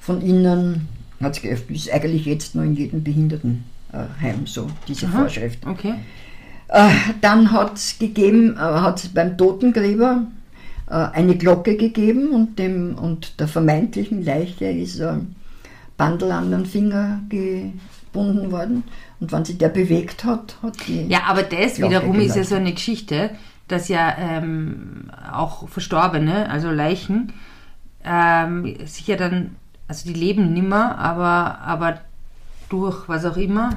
Von 0.00 0.20
innen 0.20 0.88
hat 1.20 1.36
es 1.36 1.42
geöffnet. 1.42 1.76
Ist 1.76 1.92
eigentlich 1.92 2.26
jetzt 2.26 2.54
nur 2.54 2.64
in 2.64 2.74
jedem 2.74 3.02
Behindertenheim 3.02 4.46
so, 4.46 4.68
diese 4.88 5.06
Aha. 5.06 5.20
Vorschrift. 5.20 5.66
Okay. 5.66 5.94
Äh, 6.68 6.90
dann 7.20 7.52
hat 7.52 7.76
es 7.76 7.98
gegeben, 7.98 8.58
hat 8.58 9.10
beim 9.14 9.36
Totengräber 9.36 10.22
eine 10.88 11.36
Glocke 11.36 11.76
gegeben 11.76 12.28
und, 12.30 12.60
dem, 12.60 12.96
und 12.96 13.40
der 13.40 13.48
vermeintlichen 13.48 14.24
Leiche 14.24 14.66
ist 14.66 15.00
ein 15.00 15.34
Bandel 15.96 16.30
an 16.30 16.52
den 16.52 16.64
Finger 16.64 17.22
ge, 17.28 17.72
gebunden 18.16 18.50
worden. 18.50 18.84
Und 19.20 19.32
wenn 19.32 19.44
sich 19.44 19.58
der 19.58 19.68
bewegt 19.68 20.24
hat, 20.24 20.56
hat 20.62 20.76
die. 20.86 21.06
Ja, 21.06 21.24
aber 21.28 21.42
das 21.42 21.80
wiederum 21.80 22.18
ist 22.20 22.36
ja 22.36 22.44
so 22.44 22.54
eine 22.54 22.72
Geschichte, 22.72 23.30
dass 23.68 23.88
ja 23.88 24.14
ähm, 24.18 25.10
auch 25.32 25.68
Verstorbene, 25.68 26.50
also 26.50 26.70
Leichen, 26.70 27.32
ähm, 28.04 28.76
sich 28.84 29.06
ja 29.06 29.16
dann, 29.16 29.56
also 29.88 30.08
die 30.08 30.18
leben 30.18 30.52
nimmer, 30.52 30.98
aber, 30.98 31.58
aber 31.60 32.00
durch 32.68 33.08
was 33.08 33.24
auch 33.24 33.36
immer 33.36 33.70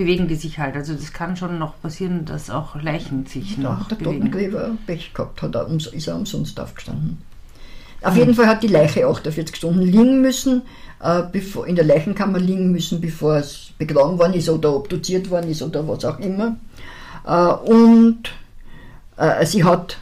bewegen 0.00 0.28
die 0.28 0.34
sich 0.34 0.58
halt. 0.58 0.76
Also 0.76 0.94
das 0.94 1.12
kann 1.12 1.36
schon 1.36 1.58
noch 1.58 1.80
passieren, 1.82 2.24
dass 2.24 2.48
auch 2.48 2.80
Leichen 2.80 3.26
sich 3.26 3.56
ja, 3.56 3.64
noch 3.64 3.88
der 3.88 3.96
bewegen. 3.96 4.30
Der 4.30 4.30
Totengräber 4.32 4.70
Pech 4.86 5.12
gehabt, 5.12 5.42
hat 5.42 5.54
er, 5.54 5.68
ist 5.70 6.08
er 6.08 6.16
umsonst 6.16 6.58
aufgestanden. 6.58 7.18
Auf 8.02 8.16
jeden 8.16 8.34
Fall 8.34 8.46
hat 8.46 8.62
die 8.62 8.68
Leiche 8.68 9.06
48 9.06 9.54
Stunden 9.54 9.82
liegen 9.82 10.22
müssen, 10.22 10.62
äh, 11.02 11.22
bevor, 11.30 11.66
in 11.66 11.76
der 11.76 11.84
Leichenkammer 11.84 12.38
liegen 12.38 12.72
müssen, 12.72 13.00
bevor 13.00 13.36
es 13.36 13.72
begraben 13.76 14.18
worden 14.18 14.32
ist 14.32 14.48
oder 14.48 14.74
obduziert 14.74 15.28
worden 15.28 15.50
ist 15.50 15.60
oder 15.62 15.86
was 15.86 16.04
auch 16.06 16.18
immer. 16.18 16.56
Äh, 17.26 17.70
und 17.70 18.30
Äh, 19.20 19.44
sie 19.44 19.62
hat 19.64 19.98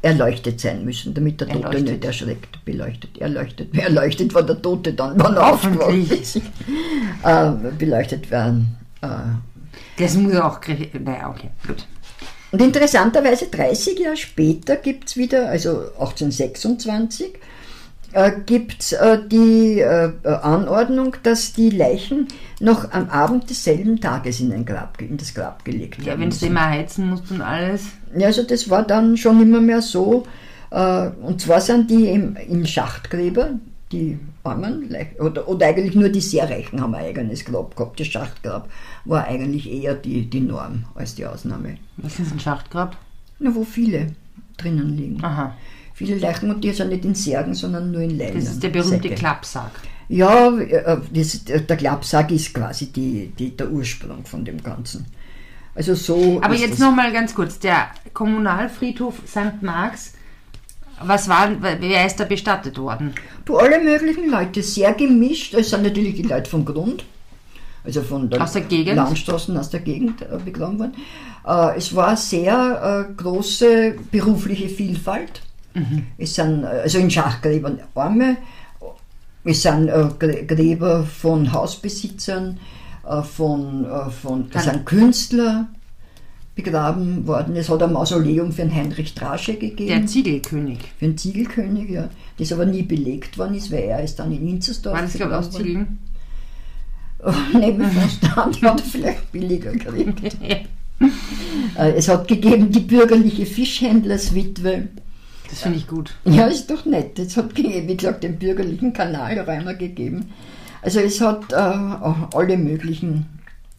erleuchtet 0.00 0.58
sein 0.58 0.86
müssen, 0.86 1.12
damit 1.12 1.38
der 1.40 1.48
Tote 1.48 1.66
Erleuchtet. 1.66 1.90
nicht 1.90 2.04
erschreckt. 2.04 2.64
Beleuchtet, 2.64 3.18
erleuchtet. 3.18 3.74
Erleuchtet 3.78 4.34
war 4.34 4.42
der 4.42 4.60
Tote 4.60 4.94
dann, 4.94 5.12
wann 5.16 5.34
er 5.36 5.52
aufgewacht 5.52 5.92
ist. 5.92 6.36
Äh, 6.36 7.50
beleuchtet 7.78 8.30
werden. 8.30 8.76
Äh, 9.04 10.02
Das 10.02 10.14
muss 10.14 10.34
auch. 10.36 10.60
Naja, 11.02 11.28
okay, 11.30 11.50
gut. 11.66 11.86
Und 12.52 12.62
interessanterweise 12.62 13.46
30 13.46 13.98
Jahre 13.98 14.16
später 14.16 14.76
gibt 14.76 15.08
es 15.08 15.16
wieder, 15.16 15.48
also 15.48 15.70
1826, 15.98 17.32
äh, 18.12 18.30
gibt 18.46 18.80
es 18.80 18.92
äh, 18.92 19.18
die 19.26 19.80
äh, 19.80 20.12
äh, 20.22 20.28
Anordnung, 20.28 21.16
dass 21.24 21.52
die 21.52 21.70
Leichen 21.70 22.28
noch 22.60 22.92
am 22.92 23.08
Abend 23.10 23.50
desselben 23.50 24.00
Tages 24.00 24.38
in, 24.38 24.52
ein 24.52 24.64
Grab, 24.64 25.00
in 25.00 25.16
das 25.16 25.34
Grab 25.34 25.64
gelegt 25.64 25.98
Ja, 26.00 26.06
werden. 26.06 26.20
wenn 26.20 26.30
du 26.30 26.46
immer 26.46 26.68
heizen 26.70 27.10
musst 27.10 27.28
und 27.32 27.40
alles. 27.40 27.82
Ja, 28.16 28.28
also 28.28 28.44
das 28.44 28.70
war 28.70 28.84
dann 28.84 29.16
schon 29.16 29.42
immer 29.42 29.60
mehr 29.60 29.82
so. 29.82 30.24
Äh, 30.70 31.08
und 31.22 31.40
zwar 31.40 31.60
sind 31.60 31.90
die 31.90 32.06
im, 32.08 32.36
in 32.36 32.64
Schachtgräber, 32.66 33.58
die 33.92 34.18
Armen, 34.42 34.94
oder, 35.18 35.46
oder 35.48 35.66
eigentlich 35.66 35.94
nur 35.94 36.08
die 36.08 36.20
sehr 36.20 36.48
Reichen 36.48 36.80
haben 36.80 36.94
ein 36.94 37.04
eigenes 37.04 37.44
Grab 37.44 37.76
gehabt. 37.76 38.00
Das 38.00 38.06
Schachtgrab 38.06 38.68
war 39.04 39.24
eigentlich 39.24 39.70
eher 39.70 39.94
die, 39.94 40.28
die 40.28 40.40
Norm 40.40 40.84
als 40.94 41.14
die 41.14 41.26
Ausnahme. 41.26 41.76
Was 41.98 42.18
ist 42.18 42.32
ein 42.32 42.40
Schachtgrab? 42.40 42.96
Na, 43.38 43.54
wo 43.54 43.64
viele 43.64 44.08
drinnen 44.56 44.96
liegen. 44.96 45.24
Aha. 45.24 45.56
Viele 45.92 46.16
Leichen 46.16 46.50
und 46.50 46.64
die 46.64 46.72
sind 46.72 46.88
nicht 46.88 47.04
in 47.04 47.14
Särgen, 47.14 47.54
sondern 47.54 47.92
nur 47.92 48.00
in 48.00 48.18
Leinen. 48.18 48.34
Das 48.34 48.44
ist 48.44 48.62
der 48.62 48.70
berühmte 48.70 49.08
Säcke. 49.08 49.14
Klappsack. 49.14 49.70
Ja, 50.08 50.50
äh, 50.58 50.98
das, 51.12 51.44
der 51.44 51.76
Klappsack 51.76 52.30
ist 52.32 52.52
quasi 52.52 52.86
die, 52.86 53.32
die, 53.38 53.56
der 53.56 53.70
Ursprung 53.70 54.24
von 54.24 54.44
dem 54.44 54.62
Ganzen. 54.62 55.06
Also 55.74 55.94
so. 55.94 56.40
Aber 56.42 56.54
jetzt 56.54 56.78
nochmal 56.78 57.12
ganz 57.12 57.34
kurz. 57.34 57.58
Der 57.58 57.90
Kommunalfriedhof 58.12 59.22
St. 59.26 59.62
Marx, 59.62 60.13
was 61.02 61.28
war, 61.28 61.50
wer 61.60 62.06
ist 62.06 62.18
da 62.20 62.24
bestattet 62.24 62.78
worden? 62.78 63.14
Du, 63.44 63.56
alle 63.56 63.80
möglichen 63.82 64.30
Leute, 64.30 64.62
sehr 64.62 64.92
gemischt. 64.94 65.54
Es 65.54 65.70
sind 65.70 65.82
natürlich 65.82 66.14
die 66.14 66.22
Leute 66.22 66.48
vom 66.50 66.64
Grund, 66.64 67.04
also 67.84 68.02
von 68.02 68.30
der, 68.30 68.42
Aus 68.42 68.52
der 68.52 68.62
Gegend? 68.62 68.96
Landstraßen 68.96 69.56
aus 69.56 69.70
der 69.70 69.80
Gegend 69.80 70.22
äh, 70.22 70.38
begraben 70.44 70.78
worden. 70.78 70.94
Äh, 71.46 71.76
es 71.76 71.94
war 71.94 72.16
sehr 72.16 73.06
äh, 73.10 73.12
große 73.14 73.94
berufliche 74.10 74.68
Vielfalt. 74.68 75.42
Mhm. 75.74 76.06
Es 76.16 76.34
sind 76.34 76.64
also 76.64 76.98
in 76.98 77.10
Schachgräbern 77.10 77.80
Arme, 77.94 78.36
es 79.42 79.60
sind 79.62 79.90
Grä- 79.90 80.46
Gräber 80.46 81.04
von 81.04 81.52
Hausbesitzern, 81.52 82.58
von, 83.36 83.86
von 84.22 84.46
es 84.46 84.50
Kann- 84.50 84.62
sind 84.62 84.86
Künstler 84.86 85.66
begraben 86.54 87.26
worden. 87.26 87.56
Es 87.56 87.68
hat 87.68 87.82
ein 87.82 87.92
Mausoleum 87.92 88.52
für 88.52 88.62
einen 88.62 88.74
Heinrich 88.74 89.14
Drasche 89.14 89.54
gegeben 89.54 89.88
Der 89.88 90.06
Ziegelkönig. 90.06 90.78
für 90.98 91.06
einen 91.06 91.18
Ziegelkönig, 91.18 91.90
ja, 91.90 92.08
das 92.38 92.52
aber 92.52 92.64
nie 92.66 92.82
belegt 92.82 93.38
worden 93.38 93.54
ist, 93.54 93.70
weil 93.72 93.82
er 93.84 94.02
ist 94.02 94.18
dann 94.18 94.30
in 94.32 94.46
Inzersdorf 94.48 94.94
War 94.94 95.02
das, 95.02 95.14
glaube 95.14 95.32
ich, 95.32 95.38
aus 95.38 95.50
Ziegeln? 95.50 95.98
Neben 97.54 97.78
dem 97.78 98.08
Stand 98.08 98.62
hat 98.62 98.80
er 98.80 98.86
vielleicht 98.86 99.32
billiger 99.32 99.72
gekriegt. 99.72 100.36
Äh, 101.76 101.92
Es 101.96 102.08
hat 102.08 102.28
gegeben 102.28 102.70
die 102.70 102.80
bürgerliche 102.80 103.46
Fischhändlerswitwe. 103.46 104.88
Das 105.50 105.62
finde 105.62 105.78
ich 105.78 105.86
gut. 105.88 106.14
Ja, 106.24 106.46
ist 106.46 106.70
doch 106.70 106.84
nett. 106.84 107.18
Es 107.18 107.36
hat, 107.36 107.56
wie 107.56 107.96
gesagt, 107.96 108.22
den 108.22 108.38
bürgerlichen 108.38 108.92
Kanalräumer 108.92 109.74
gegeben. 109.74 110.26
Also 110.82 111.00
es 111.00 111.20
hat 111.20 111.52
äh, 111.52 111.56
alle 111.56 112.56
möglichen 112.56 113.26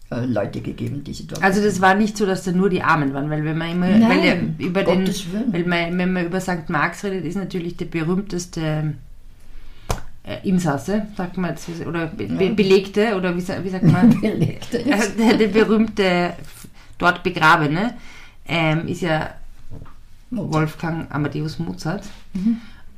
Leute 0.09 0.61
gegeben, 0.61 1.03
die 1.03 1.13
sie 1.13 1.25
dort 1.25 1.43
Also 1.43 1.63
das 1.63 1.81
war 1.81 1.95
nicht 1.95 2.15
so, 2.15 2.25
dass 2.25 2.43
da 2.43 2.51
nur 2.51 2.69
die 2.69 2.83
Armen 2.83 3.13
waren, 3.13 3.29
weil 3.29 3.43
wenn 3.43 3.57
man 3.57 3.71
immer 3.71 3.87
Nein, 3.87 4.55
über 4.59 4.83
den, 4.83 5.07
weil 5.51 5.65
man, 5.65 5.97
wenn 5.97 6.13
man 6.13 6.25
über 6.27 6.39
St. 6.39 6.69
Marx 6.69 7.03
redet, 7.03 7.25
ist 7.25 7.35
natürlich 7.35 7.75
der 7.75 7.85
berühmteste 7.85 8.93
äh, 10.23 10.47
Insasse, 10.47 11.07
sagt 11.17 11.37
man 11.37 11.51
jetzt, 11.51 11.69
oder 11.85 12.07
be 12.07 12.27
be 12.27 12.51
Belegte, 12.51 13.15
oder 13.15 13.35
wie, 13.35 13.41
wie 13.41 13.69
sagt 13.69 13.85
man? 13.85 14.09
belegte 14.21 14.79
Äh, 14.85 14.99
der, 15.17 15.37
der 15.37 15.47
berühmte 15.47 16.33
dort 16.97 17.23
Begrabene 17.23 17.95
ähm, 18.47 18.87
ist 18.87 19.01
ja 19.01 19.31
Wolfgang 20.29 21.11
Amadeus 21.13 21.59
Mozart. 21.59 22.03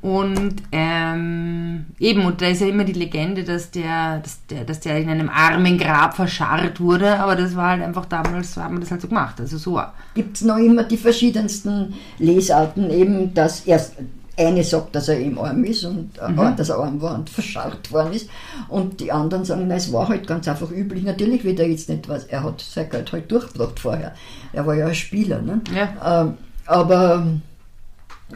Und 0.00 0.54
ähm, 0.70 1.86
eben, 1.98 2.24
und 2.24 2.40
da 2.40 2.46
ist 2.46 2.60
ja 2.60 2.68
immer 2.68 2.84
die 2.84 2.92
Legende, 2.92 3.42
dass 3.42 3.72
der, 3.72 4.18
dass, 4.20 4.46
der, 4.46 4.64
dass 4.64 4.78
der 4.80 4.96
in 4.98 5.08
einem 5.08 5.28
armen 5.28 5.76
Grab 5.76 6.14
verscharrt 6.14 6.80
wurde, 6.80 7.18
aber 7.18 7.34
das 7.34 7.56
war 7.56 7.70
halt 7.70 7.82
einfach 7.82 8.06
damals, 8.06 8.54
so 8.54 8.62
hat 8.62 8.70
man 8.70 8.80
das 8.80 8.92
halt 8.92 9.00
so 9.00 9.08
gemacht. 9.08 9.40
Also 9.40 9.58
so. 9.58 9.80
gibt 10.14 10.36
es 10.36 10.42
noch 10.42 10.58
immer 10.58 10.84
die 10.84 10.96
verschiedensten 10.96 11.94
Lesarten, 12.18 12.90
eben, 12.90 13.34
dass 13.34 13.66
erst 13.66 13.94
eine 14.36 14.62
sagt, 14.62 14.94
dass 14.94 15.08
er 15.08 15.18
eben 15.18 15.36
arm 15.38 15.64
ist 15.64 15.84
und 15.84 16.16
äh, 16.18 16.30
Mhm. 16.30 16.54
dass 16.56 16.68
er 16.68 16.78
arm 16.78 17.00
war 17.02 17.16
und 17.16 17.28
verscharrt 17.28 17.90
worden 17.90 18.12
ist. 18.12 18.30
Und 18.68 19.00
die 19.00 19.10
anderen 19.10 19.44
sagen, 19.44 19.64
na, 19.66 19.74
es 19.74 19.92
war 19.92 20.08
halt 20.08 20.28
ganz 20.28 20.46
einfach 20.46 20.70
üblich. 20.70 21.02
Natürlich 21.02 21.42
wird 21.42 21.58
er 21.58 21.68
jetzt 21.68 21.88
nicht 21.88 22.08
was, 22.08 22.24
er 22.24 22.44
hat 22.44 22.60
sein 22.60 22.88
Geld 22.88 23.10
halt 23.10 23.30
durchgebracht 23.30 23.80
vorher. 23.80 24.14
Er 24.52 24.64
war 24.64 24.76
ja 24.76 24.86
ein 24.86 24.94
Spieler. 24.94 25.42
Ne? 25.42 25.60
Ja. 25.74 26.22
Ähm, 26.22 26.34
aber 26.66 27.26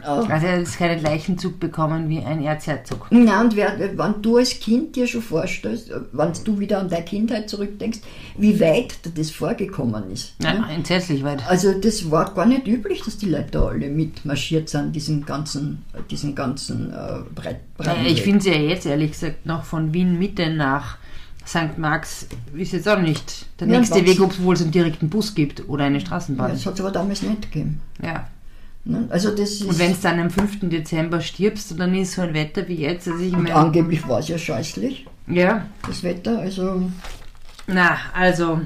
äh, 0.01 0.05
Also 0.05 0.29
er 0.29 0.53
hat 0.53 0.59
jetzt 0.59 0.77
keinen 0.77 1.01
Leichenzug 1.01 1.59
bekommen 1.59 2.09
wie 2.09 2.19
ein 2.19 2.43
Erzherzog. 2.43 3.07
na, 3.11 3.41
und 3.41 3.55
wer, 3.55 3.77
wenn 3.79 4.21
du 4.21 4.37
als 4.37 4.59
Kind 4.59 4.95
dir 4.95 5.07
schon 5.07 5.21
vorstellst, 5.21 5.91
wenn 6.11 6.31
du 6.43 6.59
wieder 6.59 6.79
an 6.79 6.89
deine 6.89 7.05
Kindheit 7.05 7.49
zurückdenkst, 7.49 7.99
wie 8.37 8.59
weit 8.59 8.95
das 9.17 9.31
vorgekommen 9.31 10.09
ist. 10.11 10.33
Ja, 10.41 10.53
ne? 10.53 10.65
entsetzlich 10.73 11.23
weit. 11.23 11.47
Also 11.47 11.73
das 11.79 12.09
war 12.09 12.33
gar 12.33 12.45
nicht 12.45 12.67
üblich, 12.67 13.01
dass 13.03 13.17
die 13.17 13.29
Leute 13.29 13.51
da 13.51 13.67
alle 13.67 13.89
mitmarschiert 13.89 14.69
sind, 14.69 14.95
diesen 14.95 15.25
ganzen, 15.25 15.83
diesen 16.09 16.33
ganzen 16.35 16.91
äh, 16.91 17.19
Breit, 17.35 17.59
Äh, 17.79 18.07
Ich 18.07 18.21
finde 18.21 18.39
es 18.39 18.45
ja 18.45 18.53
jetzt 18.53 18.85
ehrlich 18.85 19.11
gesagt 19.11 19.45
noch 19.45 19.63
von 19.63 19.93
Wien 19.93 20.17
Mitte 20.17 20.49
nach 20.49 20.97
St. 21.45 21.77
Marx 21.77 22.27
ist 22.55 22.71
jetzt 22.71 22.87
auch 22.87 22.99
nicht 22.99 23.47
der 23.59 23.67
Ja, 23.67 23.77
nächste 23.79 24.05
Weg, 24.05 24.21
obwohl 24.21 24.55
es 24.55 24.61
einen 24.61 24.71
direkten 24.71 25.09
Bus 25.09 25.35
gibt 25.35 25.67
oder 25.67 25.83
eine 25.83 25.97
ja, 25.97 26.05
Straßenbahn. 26.05 26.51
das 26.51 26.65
hat 26.65 26.75
es 26.75 26.79
aber 26.79 26.91
damals 26.91 27.21
nicht 27.21 27.41
gegeben. 27.51 27.81
Ja. 28.01 28.27
Ne? 28.85 29.07
Also 29.09 29.31
das 29.31 29.51
ist, 29.51 29.63
Und 29.63 29.79
wenn 29.79 29.93
du 29.93 29.97
dann 30.01 30.19
am 30.19 30.29
5. 30.29 30.69
Dezember 30.69 31.21
stirbst 31.21 31.71
und 31.71 31.79
dann 31.79 31.95
ist 31.95 32.13
so 32.13 32.21
ein 32.21 32.33
Wetter 32.33 32.67
wie 32.67 32.75
jetzt, 32.75 33.07
also 33.07 33.23
ich 33.23 33.33
und 33.33 33.43
meine, 33.43 33.55
angeblich 33.55 34.07
war 34.07 34.19
es 34.19 34.27
ja 34.27 34.37
scheußlich, 34.37 35.05
ja, 35.27 35.65
das 35.87 36.03
Wetter. 36.03 36.39
Also 36.39 36.89
na, 37.67 37.97
also. 38.13 38.61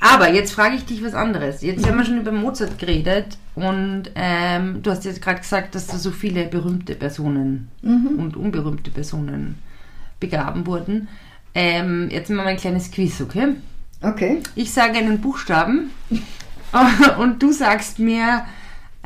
Aber 0.00 0.30
jetzt 0.30 0.52
frage 0.52 0.76
ich 0.76 0.84
dich 0.84 1.02
was 1.02 1.14
anderes. 1.14 1.62
Jetzt 1.62 1.86
haben 1.86 1.96
wir 1.96 2.04
schon 2.04 2.20
über 2.20 2.32
Mozart 2.32 2.78
geredet 2.78 3.38
und 3.54 4.04
ähm, 4.14 4.82
du 4.82 4.90
hast 4.90 5.04
jetzt 5.06 5.22
gerade 5.22 5.40
gesagt, 5.40 5.74
dass 5.74 5.86
da 5.86 5.96
so 5.96 6.10
viele 6.10 6.44
berühmte 6.46 6.94
Personen 6.94 7.68
und 7.82 8.36
unberühmte 8.36 8.90
Personen 8.90 9.56
begraben 10.20 10.66
wurden. 10.66 11.08
Ähm, 11.54 12.08
jetzt 12.10 12.28
machen 12.28 12.46
wir 12.46 12.50
ein 12.50 12.56
kleines 12.58 12.90
Quiz, 12.90 13.20
okay? 13.22 13.54
okay. 14.02 14.40
Ich 14.56 14.72
sage 14.72 14.98
einen 14.98 15.20
Buchstaben 15.20 15.90
und 17.18 17.42
du 17.42 17.52
sagst 17.52 17.98
mir, 17.98 18.44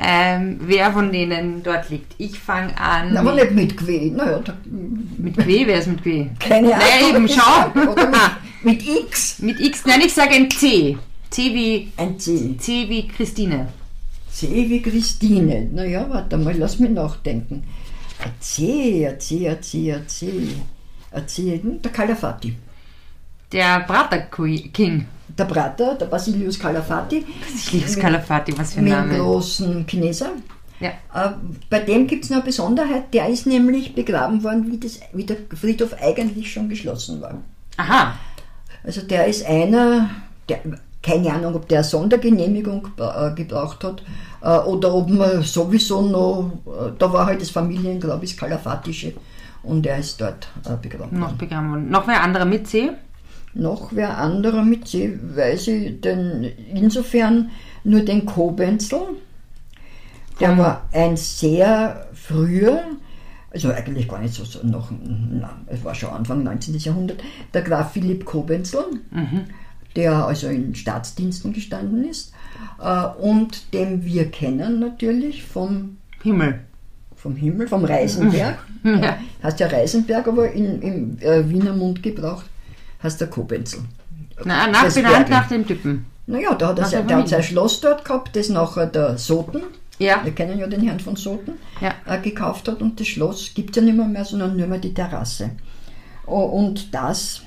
ähm, 0.00 0.61
wer 0.61 0.92
von 0.92 1.11
denen 1.11 1.62
dort 1.64 1.90
liegt. 1.90 2.14
Ich 2.18 2.38
fange 2.38 2.78
an 2.80 3.14
Na, 3.14 3.20
aber 3.20 3.34
nicht 3.34 3.50
mit 3.50 3.76
Quä. 3.76 4.12
Naja, 4.14 4.40
mit 5.18 5.37
Q. 5.37 5.42
Wer 5.44 5.78
ist 5.78 5.88
mit 5.88 6.04
Q? 6.04 6.26
keine 6.38 6.74
Ahnung. 6.74 6.87
Na 7.00 7.08
eben, 7.08 7.28
schau. 7.28 7.72
mit, 7.74 7.98
mit 8.62 8.88
X. 8.88 9.40
Mit 9.40 9.61
X, 9.61 9.84
nein, 9.87 10.00
ich 10.02 10.14
sage 10.14 10.34
ein 10.34 10.50
C. 10.50 10.96
C 11.30 11.54
wie, 11.54 11.92
Ein 11.96 12.18
C. 12.18 12.56
C 12.58 12.88
wie 12.88 13.08
Christine. 13.08 13.68
C 14.30 14.46
wie 14.70 14.80
Christine. 14.80 15.68
Naja, 15.72 16.06
warte 16.08 16.37
mal, 16.37 16.56
lass 16.56 16.78
mich 16.78 16.90
nachdenken. 16.90 17.64
Ein 18.22 18.32
C, 18.38 19.06
ein 19.06 19.18
C, 19.20 19.48
ein 19.48 19.62
C, 19.62 19.92
ein 19.92 20.08
C. 20.08 20.48
Ein 21.11 21.26
C, 21.26 21.61
hm, 21.61 21.82
der 21.82 21.90
Calafati. 21.90 22.54
Der 23.50 23.80
Prater 23.80 24.18
King. 24.72 25.06
Der 25.36 25.44
Prater, 25.44 25.94
der 25.94 26.06
Basilius 26.06 26.58
Calafati. 26.58 27.24
Ich 27.54 27.72
liebe 27.72 27.88
Scalafati, 27.88 28.56
was 28.58 28.72
für 28.74 28.78
ein 28.80 28.84
mit 28.84 28.92
dem 28.92 28.98
Name. 29.08 29.18
großen 29.18 29.86
Chineser. 29.86 30.30
Ja. 30.80 30.90
Äh, 31.14 31.30
bei 31.68 31.80
dem 31.80 32.06
gibt 32.06 32.24
es 32.24 32.30
noch 32.30 32.38
eine 32.38 32.46
Besonderheit, 32.46 33.12
der 33.12 33.28
ist 33.28 33.46
nämlich 33.46 33.94
begraben 33.94 34.42
worden, 34.44 34.70
wie, 34.70 34.78
das, 34.78 35.00
wie 35.12 35.24
der 35.24 35.36
Friedhof 35.54 35.94
eigentlich 36.00 36.52
schon 36.52 36.68
geschlossen 36.68 37.20
war. 37.20 37.34
Aha. 37.76 38.14
Also 38.84 39.02
der 39.02 39.26
ist 39.26 39.44
einer, 39.44 40.08
der, 40.48 40.60
keine 41.02 41.32
Ahnung, 41.32 41.56
ob 41.56 41.68
der 41.68 41.82
Sondergenehmigung 41.82 42.88
äh, 42.96 43.34
gebraucht 43.34 43.82
hat 43.84 44.02
äh, 44.40 44.66
oder 44.68 44.94
ob 44.94 45.10
man 45.10 45.42
sowieso 45.42 46.02
noch, 46.02 46.52
äh, 46.66 46.92
da 46.98 47.12
war 47.12 47.26
halt 47.26 47.40
das 47.40 47.50
Familiengrab, 47.50 48.20
das 48.20 48.36
Kalafatische 48.36 49.14
und 49.64 49.84
er 49.84 49.98
ist 49.98 50.20
dort 50.20 50.48
äh, 50.64 50.76
begraben 50.80 51.18
Noch 51.18 51.26
worden. 51.28 51.38
begraben 51.38 51.70
worden. 51.70 51.90
Noch 51.90 52.06
wer 52.06 52.22
anderer 52.22 52.44
mit 52.44 52.68
C? 52.68 52.90
Noch 53.59 53.90
wer 53.92 54.16
anderer 54.18 54.62
mit 54.64 54.87
sie, 54.87 55.18
weiß 55.37 55.66
ich 55.68 56.01
denn 56.01 56.44
insofern 56.73 57.51
nur 57.85 58.01
den 58.03 58.25
Kobenzel. 58.25 59.01
Der 60.40 60.53
Mhm. 60.53 60.59
war 60.59 60.88
ein 60.92 61.16
sehr 61.16 62.07
früher, 62.14 62.81
also 63.51 63.71
eigentlich 63.73 64.07
gar 64.09 64.21
nicht 64.21 64.33
so, 64.35 64.44
so 64.44 64.64
noch, 64.64 64.92
na, 65.31 65.51
es 65.66 65.83
war 65.83 65.92
schon 65.94 66.11
Anfang 66.11 66.44
19. 66.44 66.79
Jahrhundert, 66.79 67.21
der 67.53 67.62
Graf 67.62 67.92
Philipp 67.92 68.25
Kobenzel. 68.25 68.85
der 69.97 70.12
also 70.27 70.47
in 70.49 70.75
Staatsdiensten 70.77 71.53
gestanden 71.53 72.09
ist 72.09 72.33
äh, 72.81 73.05
und 73.21 73.73
den 73.75 74.05
wir 74.05 74.31
kennen 74.31 74.79
natürlich 74.79 75.42
vom 75.42 75.97
Himmel. 76.23 76.61
Vom 77.16 77.35
Himmel, 77.35 77.66
vom 77.66 77.85
Reisenberg. 77.85 78.59
Ja. 78.85 79.18
Heißt 79.42 79.59
ja 79.59 79.66
Reisenberg, 79.66 80.29
aber 80.29 80.53
in, 80.53 80.81
im 80.83 81.18
äh, 81.21 81.49
Wiener 81.51 81.73
Mundgebrauch 81.75 82.44
heißt 83.02 83.20
der 83.20 83.28
Kobenzel. 83.28 83.80
Na, 84.44 84.66
nach 84.68 84.92
benannt 84.92 85.28
nach 85.30 85.48
dem 85.48 85.66
Typen. 85.66 86.06
Naja, 86.26 86.54
da 86.54 86.68
hat 86.68 86.78
er, 86.78 86.84
sein, 86.84 87.06
der 87.08 87.16
hat 87.18 87.28
sein. 87.28 87.42
Schloss 87.42 87.80
dort 87.80 88.04
gehabt, 88.04 88.37
das 88.37 88.48
nachher 88.50 88.87
der 88.87 89.16
Soten, 89.18 89.62
Ja. 89.98 90.20
wir 90.24 90.32
kennen 90.32 90.58
ja 90.58 90.66
den 90.66 90.82
Herrn 90.82 91.00
von 91.00 91.16
Soten, 91.16 91.52
Ja. 91.80 91.94
äh, 92.06 92.20
gekauft 92.20 92.68
hat 92.68 92.82
und 92.82 93.00
das 93.00 93.06
Schloss 93.08 93.52
gibt 93.54 93.70
es 93.70 93.76
ja 93.76 93.82
nicht 93.82 93.96
mehr, 93.96 94.06
mehr, 94.06 94.24
sondern 94.24 94.56
nur 94.56 94.66
mehr 94.66 94.78
die 94.78 94.92
Terrasse. 94.94 95.50
O- 96.26 96.44
Und 96.44 96.94
das 96.94 97.42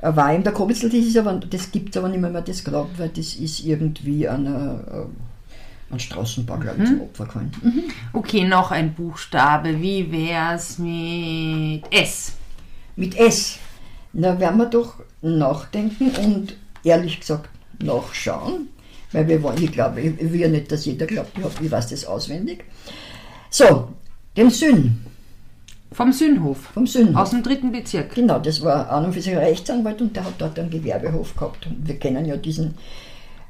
äh, 0.00 0.14
war 0.14 0.32
ihm 0.32 0.44
der 0.44 0.52
Kobitzel, 0.52 0.88
das, 0.90 1.16
aber, 1.16 1.34
das 1.34 1.72
gibt 1.72 1.90
es 1.90 1.96
aber 1.96 2.08
nicht 2.08 2.20
mehr, 2.20 2.30
mehr 2.30 2.42
das 2.42 2.62
glaubt, 2.62 2.98
weil 2.98 3.08
das 3.08 3.34
ist 3.34 3.64
irgendwie 3.64 4.28
einer, 4.28 4.80
äh, 5.90 5.92
ein 5.94 5.98
Straßenbau, 5.98 6.56
glaube 6.58 6.82
ich, 6.82 6.88
zum 6.88 7.00
Opfer 7.00 7.24
gefallen. 7.26 7.50
Mhm. 7.62 7.82
Okay, 8.12 8.44
noch 8.44 8.70
ein 8.70 8.94
Buchstabe. 8.94 9.80
Wie 9.82 10.10
wär's 10.12 10.78
mit 10.78 11.82
S? 11.92 12.32
Mit 12.94 13.16
S. 13.18 13.58
Da 14.12 14.38
werden 14.40 14.58
wir 14.58 14.66
doch 14.66 14.94
nachdenken 15.22 16.10
und 16.24 16.56
ehrlich 16.84 17.20
gesagt 17.20 17.48
nachschauen, 17.82 18.68
weil 19.12 19.28
wir 19.28 19.42
wollen, 19.42 19.62
ich 19.62 19.72
glaube, 19.72 20.00
ich 20.00 20.18
will 20.32 20.40
ja 20.40 20.48
nicht, 20.48 20.70
dass 20.72 20.84
jeder 20.84 21.06
glaubt, 21.06 21.36
ich, 21.36 21.44
hab, 21.44 21.60
ich 21.60 21.70
weiß 21.70 21.88
das 21.88 22.04
auswendig. 22.06 22.64
So, 23.50 23.88
den 24.36 24.50
Sünn, 24.50 25.04
Vom 25.92 26.12
Sühnhof. 26.12 26.58
vom 26.74 26.86
Sünn. 26.86 27.16
Aus 27.16 27.30
dem 27.30 27.42
dritten 27.42 27.72
Bezirk. 27.72 28.14
Genau, 28.14 28.38
das 28.38 28.62
war 28.62 28.90
an 28.90 29.06
und 29.06 29.12
für 29.14 29.20
sich 29.22 29.32
ein 29.32 29.38
Rechtsanwalt 29.38 30.00
und 30.00 30.14
der 30.14 30.24
hat 30.24 30.34
dort 30.38 30.58
einen 30.58 30.70
Gewerbehof 30.70 31.34
gehabt. 31.34 31.66
Und 31.66 31.86
wir 31.88 31.98
kennen 31.98 32.26
ja 32.26 32.36
diesen 32.36 32.74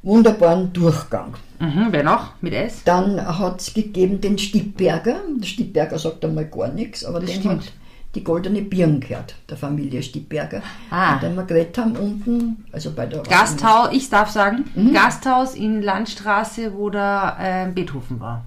wunderbaren 0.03 0.73
Durchgang. 0.73 1.35
Mhm, 1.59 1.89
wer 1.91 2.05
noch? 2.05 2.33
Mit 2.41 2.55
S? 2.55 2.83
Dann 2.85 3.21
hat 3.39 3.61
es 3.61 3.75
gegeben 3.75 4.21
den 4.21 4.39
Stippberger. 4.39 5.17
Der 5.41 5.47
Stippberger 5.47 5.99
sagt 5.99 6.25
einmal 6.25 6.45
gar 6.47 6.69
nichts, 6.73 7.05
aber 7.05 7.19
Das 7.21 7.31
dem 7.31 7.41
stimmt. 7.41 7.63
hat 7.63 7.73
die 8.19 8.25
goldene 8.25 8.63
Birn 8.63 8.99
gehört, 9.01 9.37
der 9.49 9.57
Familie 9.57 10.03
Stippberger. 10.03 10.61
Ah. 10.91 11.15
Und 11.25 11.37
wir 11.37 11.45
geredet 11.45 11.79
haben 11.79 11.97
unten, 11.97 12.65
also 12.73 12.91
bei 12.93 13.07
der 13.07 13.23
Gasthaus, 13.23 13.91
ich 13.93 14.11
darf 14.11 14.31
sagen, 14.31 14.65
Mhm. 14.75 14.93
Gasthaus 14.93 15.55
in 15.55 15.83
Landstraße, 15.83 16.75
wo 16.75 16.91
da 16.91 17.37
äh, 17.41 17.71
Beethoven 17.71 18.19
war. 18.19 18.45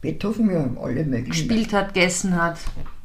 Beethoven, 0.00 0.50
ja, 0.50 0.68
alle 0.82 1.04
möglichen. 1.04 1.30
Gespielt 1.30 1.72
hat, 1.72 1.94
gegessen 1.94 2.34
hat. 2.34 2.58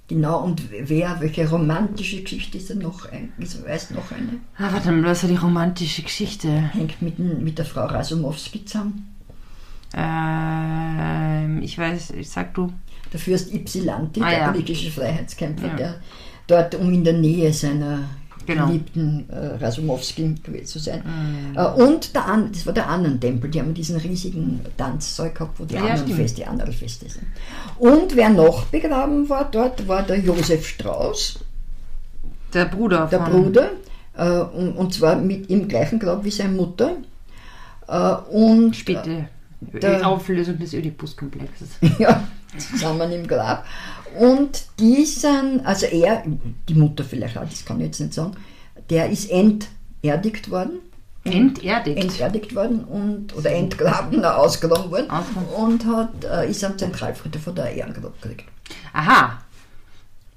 Genau, 0.07 0.43
und 0.43 0.63
wer, 0.71 1.21
welche 1.21 1.47
romantische 1.49 2.21
Geschichte 2.21 2.57
ist 2.57 2.69
denn 2.69 2.79
noch 2.79 3.09
ein, 3.11 3.31
ist, 3.37 3.65
weiß 3.65 3.91
noch 3.91 4.11
eine? 4.11 4.39
Ah, 4.57 4.73
warte 4.73 4.91
mal, 4.91 5.03
was 5.03 5.23
war 5.23 5.29
die 5.29 5.37
romantische 5.37 6.01
Geschichte? 6.01 6.49
Hängt 6.49 7.01
mit, 7.01 7.17
mit 7.19 7.57
der 7.57 7.65
Frau 7.65 7.85
Rasumowski 7.85 8.65
zusammen. 8.65 9.15
Ähm, 9.93 11.61
ich 11.61 11.77
weiß, 11.77 12.11
ich 12.11 12.29
sag 12.29 12.53
du. 12.55 12.73
Der 13.11 13.19
Fürst 13.19 13.53
Ypsilanti, 13.53 14.21
Ah, 14.21 14.29
der 14.29 14.39
ja. 14.39 14.47
politische 14.51 14.89
Freiheitskämpfer, 14.91 15.67
Ja. 15.67 15.75
der 15.75 15.95
dort, 16.47 16.75
um 16.75 16.91
in 16.93 17.03
der 17.03 17.13
Nähe 17.13 17.51
seiner 17.53 17.99
Genau. 18.45 18.65
geliebten 18.65 19.29
äh, 19.29 19.63
Rasumowski 19.63 20.33
gewesen 20.41 20.65
zu 20.65 20.79
sein. 20.79 21.03
Mhm. 21.05 21.57
Äh, 21.57 21.63
und 21.83 22.15
der 22.15 22.25
An 22.25 22.51
das 22.51 22.65
war 22.65 22.73
der 22.73 22.89
Annentempel, 22.89 23.51
die 23.51 23.59
haben 23.59 23.73
diesen 23.75 23.97
riesigen 23.97 24.61
Tanzsaal 24.77 25.29
gehabt, 25.31 25.59
wo 25.59 25.65
die 25.65 25.75
Ja, 25.75 25.81
anderen 25.81 25.99
stimmt. 25.99 26.15
Feste, 26.19 26.35
die 26.41 26.47
anderen 26.47 26.73
Feste 26.73 27.07
sind. 27.07 27.25
Und 27.77 28.15
wer 28.15 28.29
noch 28.31 28.65
begraben 28.65 29.29
war 29.29 29.47
dort, 29.51 29.87
war 29.87 30.01
der 30.03 30.19
Josef 30.19 30.67
Strauß, 30.67 31.39
Der 32.53 32.65
Bruder 32.65 33.05
der. 33.11 33.19
Bruder, 33.19 33.69
äh, 34.17 34.39
und, 34.39 34.73
und 34.73 34.93
zwar 34.93 35.17
mit 35.17 35.49
im 35.51 35.67
gleichen 35.67 35.99
Grab 35.99 36.23
wie 36.25 36.31
seine 36.31 36.53
Mutter. 36.53 36.97
Äh, 37.87 38.13
und 38.31 38.83
Bitte. 38.85 39.27
Der- 39.61 40.07
Auflösung 40.07 40.57
des 40.57 40.73
Oedipus-Komplexes. 40.73 41.69
ja, 41.99 42.23
zusammen 42.57 43.11
im 43.11 43.27
Grab. 43.27 43.65
Und 44.19 44.65
die 44.79 45.05
sind, 45.05 45.61
also 45.65 45.85
er, 45.85 46.23
die 46.67 46.73
Mutter 46.73 47.03
vielleicht 47.03 47.37
auch, 47.37 47.45
das 47.47 47.63
kann 47.65 47.79
ich 47.79 47.87
jetzt 47.87 47.99
nicht 47.99 48.13
sagen, 48.13 48.35
der 48.89 49.09
ist 49.09 49.29
enterdigt 49.31 50.51
worden. 50.51 50.79
Enterdigt. 51.23 51.97
Enterdigt 51.97 52.55
worden 52.55 52.83
und, 52.83 53.35
oder 53.35 53.51
entgraben, 53.51 54.25
ausgraben 54.25 54.89
worden 54.91 55.09
Ausgraben. 55.09 55.47
und 55.55 55.85
hat, 55.85 56.25
äh, 56.25 56.49
ist 56.49 56.63
am 56.63 56.77
Zentralfriedhof 56.77 57.43
von 57.43 57.55
der 57.55 57.71
Ehrengrab 57.73 58.19
gekriegt. 58.21 58.45
Aha. 58.91 59.39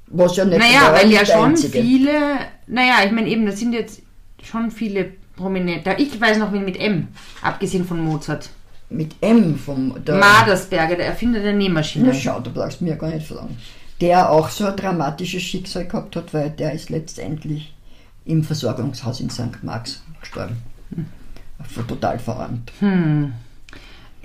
Was 0.09 0.37
ja 0.37 0.45
nicht 0.45 0.59
Naja, 0.59 0.93
weil 0.93 1.11
ja 1.11 1.25
schon 1.25 1.51
einzige. 1.51 1.81
viele. 1.81 2.37
Naja, 2.67 2.97
ich 3.05 3.13
meine 3.13 3.29
eben, 3.29 3.47
das 3.47 3.59
sind 3.59 3.73
jetzt 3.73 4.03
schon 4.43 4.71
viele 4.71 5.13
Prominente. 5.37 5.97
Ich 5.99 6.21
weiß 6.21 6.39
noch 6.39 6.53
wen 6.53 6.65
mit 6.65 6.79
M, 6.79 7.09
abgesehen 7.43 7.87
von 7.87 8.01
Mozart. 8.01 8.51
Mit 8.95 9.17
M 9.21 9.59
vom 9.59 9.95
der, 10.05 10.17
Madersberger, 10.17 10.97
der 10.97 11.07
Erfinder 11.07 11.41
der 11.41 11.53
Nähmaschine. 11.53 12.07
Na 12.09 12.15
schau, 12.15 12.41
du 12.41 12.51
brauchst 12.51 12.81
mir 12.81 12.97
gar 12.97 13.11
nicht 13.11 13.27
fragen. 13.27 13.57
Der 14.01 14.31
auch 14.31 14.49
so 14.49 14.67
ein 14.67 14.77
dramatisches 14.77 15.43
Schicksal 15.43 15.87
gehabt 15.87 16.17
hat, 16.17 16.33
weil 16.35 16.51
der 16.51 16.73
ist 16.73 16.91
letztendlich 16.91 17.75
im 18.25 18.43
Versorgungshaus 18.43 19.21
in 19.21 19.31
St. 19.31 19.63
Marx 19.63 20.03
gestorben. 20.21 20.57
Ver- 21.69 21.87
Total 21.87 22.19
verarmt. 22.19 22.73
Hm. 22.81 23.33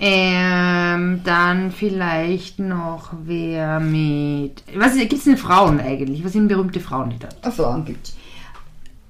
Ähm, 0.02 1.20
dann 1.24 1.70
vielleicht 1.72 2.58
noch 2.58 3.12
wer 3.24 3.80
mit. 3.80 4.62
Was 4.74 4.94
gibt 4.96 5.12
es 5.12 5.24
denn 5.24 5.36
Frauen 5.36 5.78
eigentlich? 5.78 6.24
Was 6.24 6.32
sind 6.32 6.48
berühmte 6.48 6.80
Frauen, 6.80 7.10
die 7.10 7.18
da? 7.18 7.50
Frauen 7.50 7.84
gibt 7.84 8.08
es. 8.08 8.16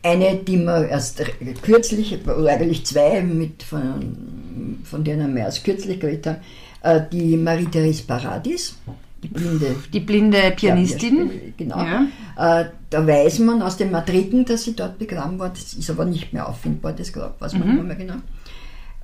Eine, 0.02 0.36
die 0.36 0.56
wir 0.58 0.88
erst 0.88 1.22
kürzlich, 1.62 2.18
oder 2.26 2.48
eigentlich 2.50 2.86
zwei, 2.86 3.20
mit 3.22 3.62
von, 3.62 4.78
von 4.84 5.04
denen 5.04 5.34
wir 5.34 5.42
erst 5.42 5.62
kürzlich 5.64 6.00
geredet 6.00 6.26
haben, 6.26 6.38
äh, 6.82 7.02
die 7.12 7.36
Marie-Therese 7.36 8.04
Paradis, 8.04 8.76
die 9.22 9.28
blinde 9.28 9.76
Die 9.92 10.00
blinde 10.00 10.52
Pianistin. 10.56 11.28
Klavierspiel- 11.30 11.52
Genau. 11.58 11.76
Ja. 11.78 12.60
Äh, 12.60 12.64
da 12.88 13.06
weiß 13.06 13.40
man 13.40 13.60
aus 13.60 13.76
den 13.76 13.90
Matriken, 13.90 14.46
dass 14.46 14.64
sie 14.64 14.74
dort 14.74 14.98
begraben 14.98 15.38
war. 15.38 15.50
Das 15.50 15.74
ist 15.74 15.90
aber 15.90 16.06
nicht 16.06 16.32
mehr 16.32 16.48
auffindbar, 16.48 16.94
das 16.94 17.12
Grab, 17.12 17.38
weiß 17.40 17.52
man 17.52 17.68
Mhm. 17.68 17.74
nicht 17.74 17.86
mehr 17.86 17.96
genau. 17.96 18.14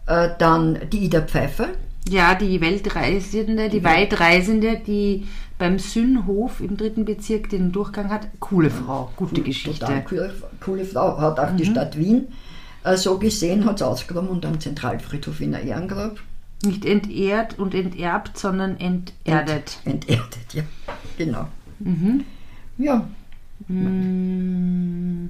Äh, 0.07 0.31
dann 0.39 0.79
die 0.91 1.05
Ida 1.05 1.21
Pfeiffer. 1.21 1.69
Ja, 2.09 2.35
die 2.37 2.61
Weltreisende, 2.61 3.69
die 3.69 3.83
Weitreisende, 3.85 4.81
die 4.87 5.27
beim 5.59 5.79
Sünnhof 5.79 6.61
im 6.61 6.77
dritten 6.77 7.05
Bezirk 7.05 7.49
den 7.51 7.73
Durchgang 7.73 8.11
hat. 8.11 8.29
Coole 8.41 8.71
Frau, 8.71 9.11
gute 9.17 9.41
Geschichte. 9.43 9.81
Total 9.87 10.05
coole, 10.61 10.85
Frau. 10.85 11.19
Hat 11.19 11.41
auch 11.41 11.57
die 11.57 11.65
Mhm. 11.65 11.71
Stadt 11.71 11.97
Wien 11.99 12.29
äh, 12.85 12.97
so 12.97 13.19
gesehen, 13.19 13.65
hat 13.65 13.77
es 13.77 13.83
ausgegraben 13.83 14.29
und 14.29 14.45
am 14.47 14.61
Zentralfriedhof 14.61 15.41
in 15.41 15.53
der 15.53 15.63
Ehrengrab 15.63 16.19
Nicht 16.65 16.85
entehrt 16.85 17.59
und 17.59 17.75
enterbt, 17.75 18.37
sondern 18.39 18.77
enterdet. 18.79 19.79
enterdet. 19.85 20.55
Ja, 20.55 20.63
genau. 21.19 21.47
Mhm. 21.79 22.25
Ja, 22.79 23.07
Mm, 23.69 25.29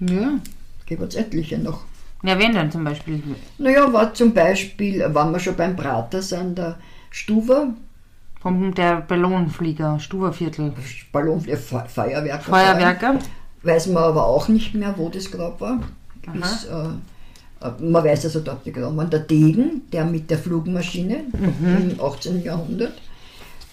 ja. 0.00 0.38
gibt 0.86 1.02
es 1.02 1.14
etliche 1.14 1.58
noch. 1.58 1.84
Ja, 2.22 2.38
wen 2.38 2.52
denn 2.52 2.70
zum 2.70 2.84
Beispiel? 2.84 3.22
Naja, 3.58 3.90
war 3.92 4.12
zum 4.12 4.34
Beispiel, 4.34 5.00
wenn 5.00 5.30
wir 5.32 5.38
schon 5.40 5.56
beim 5.56 5.74
Prater 5.76 6.20
sind, 6.20 6.58
der 6.58 6.78
Stuwer, 7.10 7.68
Vom 8.40 8.72
der 8.74 9.00
Ballonflieger, 9.00 9.98
Stuberviertel. 9.98 10.72
Ballon, 11.12 11.40
Fe- 11.40 11.56
Feuerwerker. 11.88 12.42
Feuerwerker. 12.44 13.18
Weiß 13.62 13.88
man 13.88 14.04
aber 14.04 14.26
auch 14.26 14.48
nicht 14.48 14.74
mehr, 14.74 14.94
wo 14.96 15.08
das 15.08 15.30
Grab 15.30 15.60
war. 15.60 15.80
Ist, 16.34 16.66
äh, 16.66 17.66
äh, 17.66 17.70
man 17.82 18.04
weiß 18.04 18.26
also 18.26 18.40
dort 18.40 18.62
begraben 18.64 18.96
war. 18.96 19.06
Der 19.06 19.20
Degen, 19.20 19.82
der 19.92 20.04
mit 20.04 20.30
der 20.30 20.38
Flugmaschine 20.38 21.24
Mhm. 21.32 21.90
im 21.92 22.00
18. 22.00 22.42
Jahrhundert, 22.44 22.92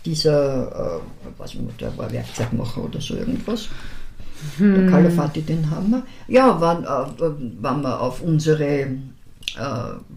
dieser, 0.05 0.97
äh, 0.97 0.99
was 1.37 1.53
man, 1.53 1.69
der 1.79 1.95
war 1.97 2.11
Werkzeugmacher 2.11 2.83
oder 2.83 2.99
so 3.01 3.15
irgendwas. 3.15 3.69
Hm. 4.57 4.75
Der 4.75 4.89
Kalafati, 4.91 5.41
den 5.41 5.69
haben 5.69 5.91
wir. 5.91 6.03
Ja, 6.27 6.59
wenn, 6.59 6.83
äh, 6.83 7.33
wenn 7.61 7.81
wir 7.81 7.99
auf 8.01 8.21
unsere 8.21 8.87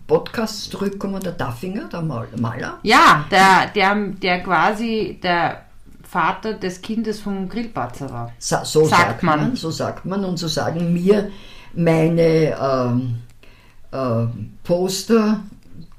Podcasts 0.07 0.69
zurückkommen, 0.71 1.21
der 1.23 1.33
Daffinger, 1.33 1.89
der 1.89 2.03
Mal- 2.03 2.29
Maler. 2.39 2.79
Ja, 2.83 3.25
der, 3.31 3.69
der, 3.75 3.95
der 3.95 4.43
quasi 4.43 5.19
der 5.23 5.63
Vater 6.03 6.55
des 6.55 6.81
Kindes 6.81 7.21
vom 7.21 7.49
Grillparzer 7.49 8.11
war. 8.11 8.33
Sa 8.39 8.65
so 8.65 8.85
Sagt 8.87 9.03
sagt, 9.03 9.23
man. 9.23 9.41
man. 9.41 9.57
So 9.57 9.71
sagt 9.71 10.07
man 10.07 10.25
und 10.25 10.39
so 10.39 10.49
sagen 10.49 10.93
mir 10.93 11.31
meine 11.75 12.57
ähm, 12.61 13.19
äh, 13.93 14.27
Poster, 14.65 15.41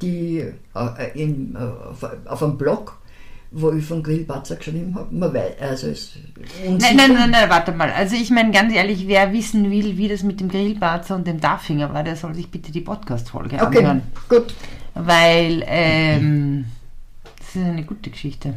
die 0.02 0.40
äh, 0.40 1.12
in, 1.22 1.56
äh, 1.56 1.60
auf, 1.60 2.04
auf 2.26 2.44
einem 2.44 2.58
Blog, 2.58 2.98
wo 3.52 3.72
ich 3.72 3.84
von 3.86 4.04
Grillbatzer 4.04 4.56
geschrieben 4.58 4.94
habe. 4.96 5.14
Man 5.16 5.34
weiß, 5.34 5.54
also 5.60 5.88
es 5.88 6.12
Nein, 6.64 6.78
nein, 6.96 7.14
nein, 7.14 7.32
nein, 7.32 7.50
warte 7.50 7.72
mal. 7.72 7.92
Also 7.92 8.16
ich 8.16 8.30
meine 8.30 8.52
ganz 8.52 8.74
ehrlich, 8.74 9.08
wer 9.08 9.34
wissen 9.34 9.72
will, 9.72 9.98
wie 9.98 10.08
das 10.08 10.24
mit 10.24 10.40
dem 10.40 10.50
Grillparzer 10.50 11.16
und 11.16 11.26
dem 11.26 11.40
Daffinger 11.40 11.94
war, 11.94 12.04
der 12.04 12.16
soll 12.16 12.36
sich 12.36 12.50
bitte 12.50 12.72
die 12.72 12.82
Podcast-Folge 12.82 13.56
Okay, 13.56 13.80
anhören. 13.80 14.02
gut. 14.28 14.54
Weil 14.94 15.64
ähm, 15.66 16.66
das 17.40 17.56
ist 17.56 17.64
eine 17.64 17.84
gute 17.84 18.10
Geschichte. 18.12 18.54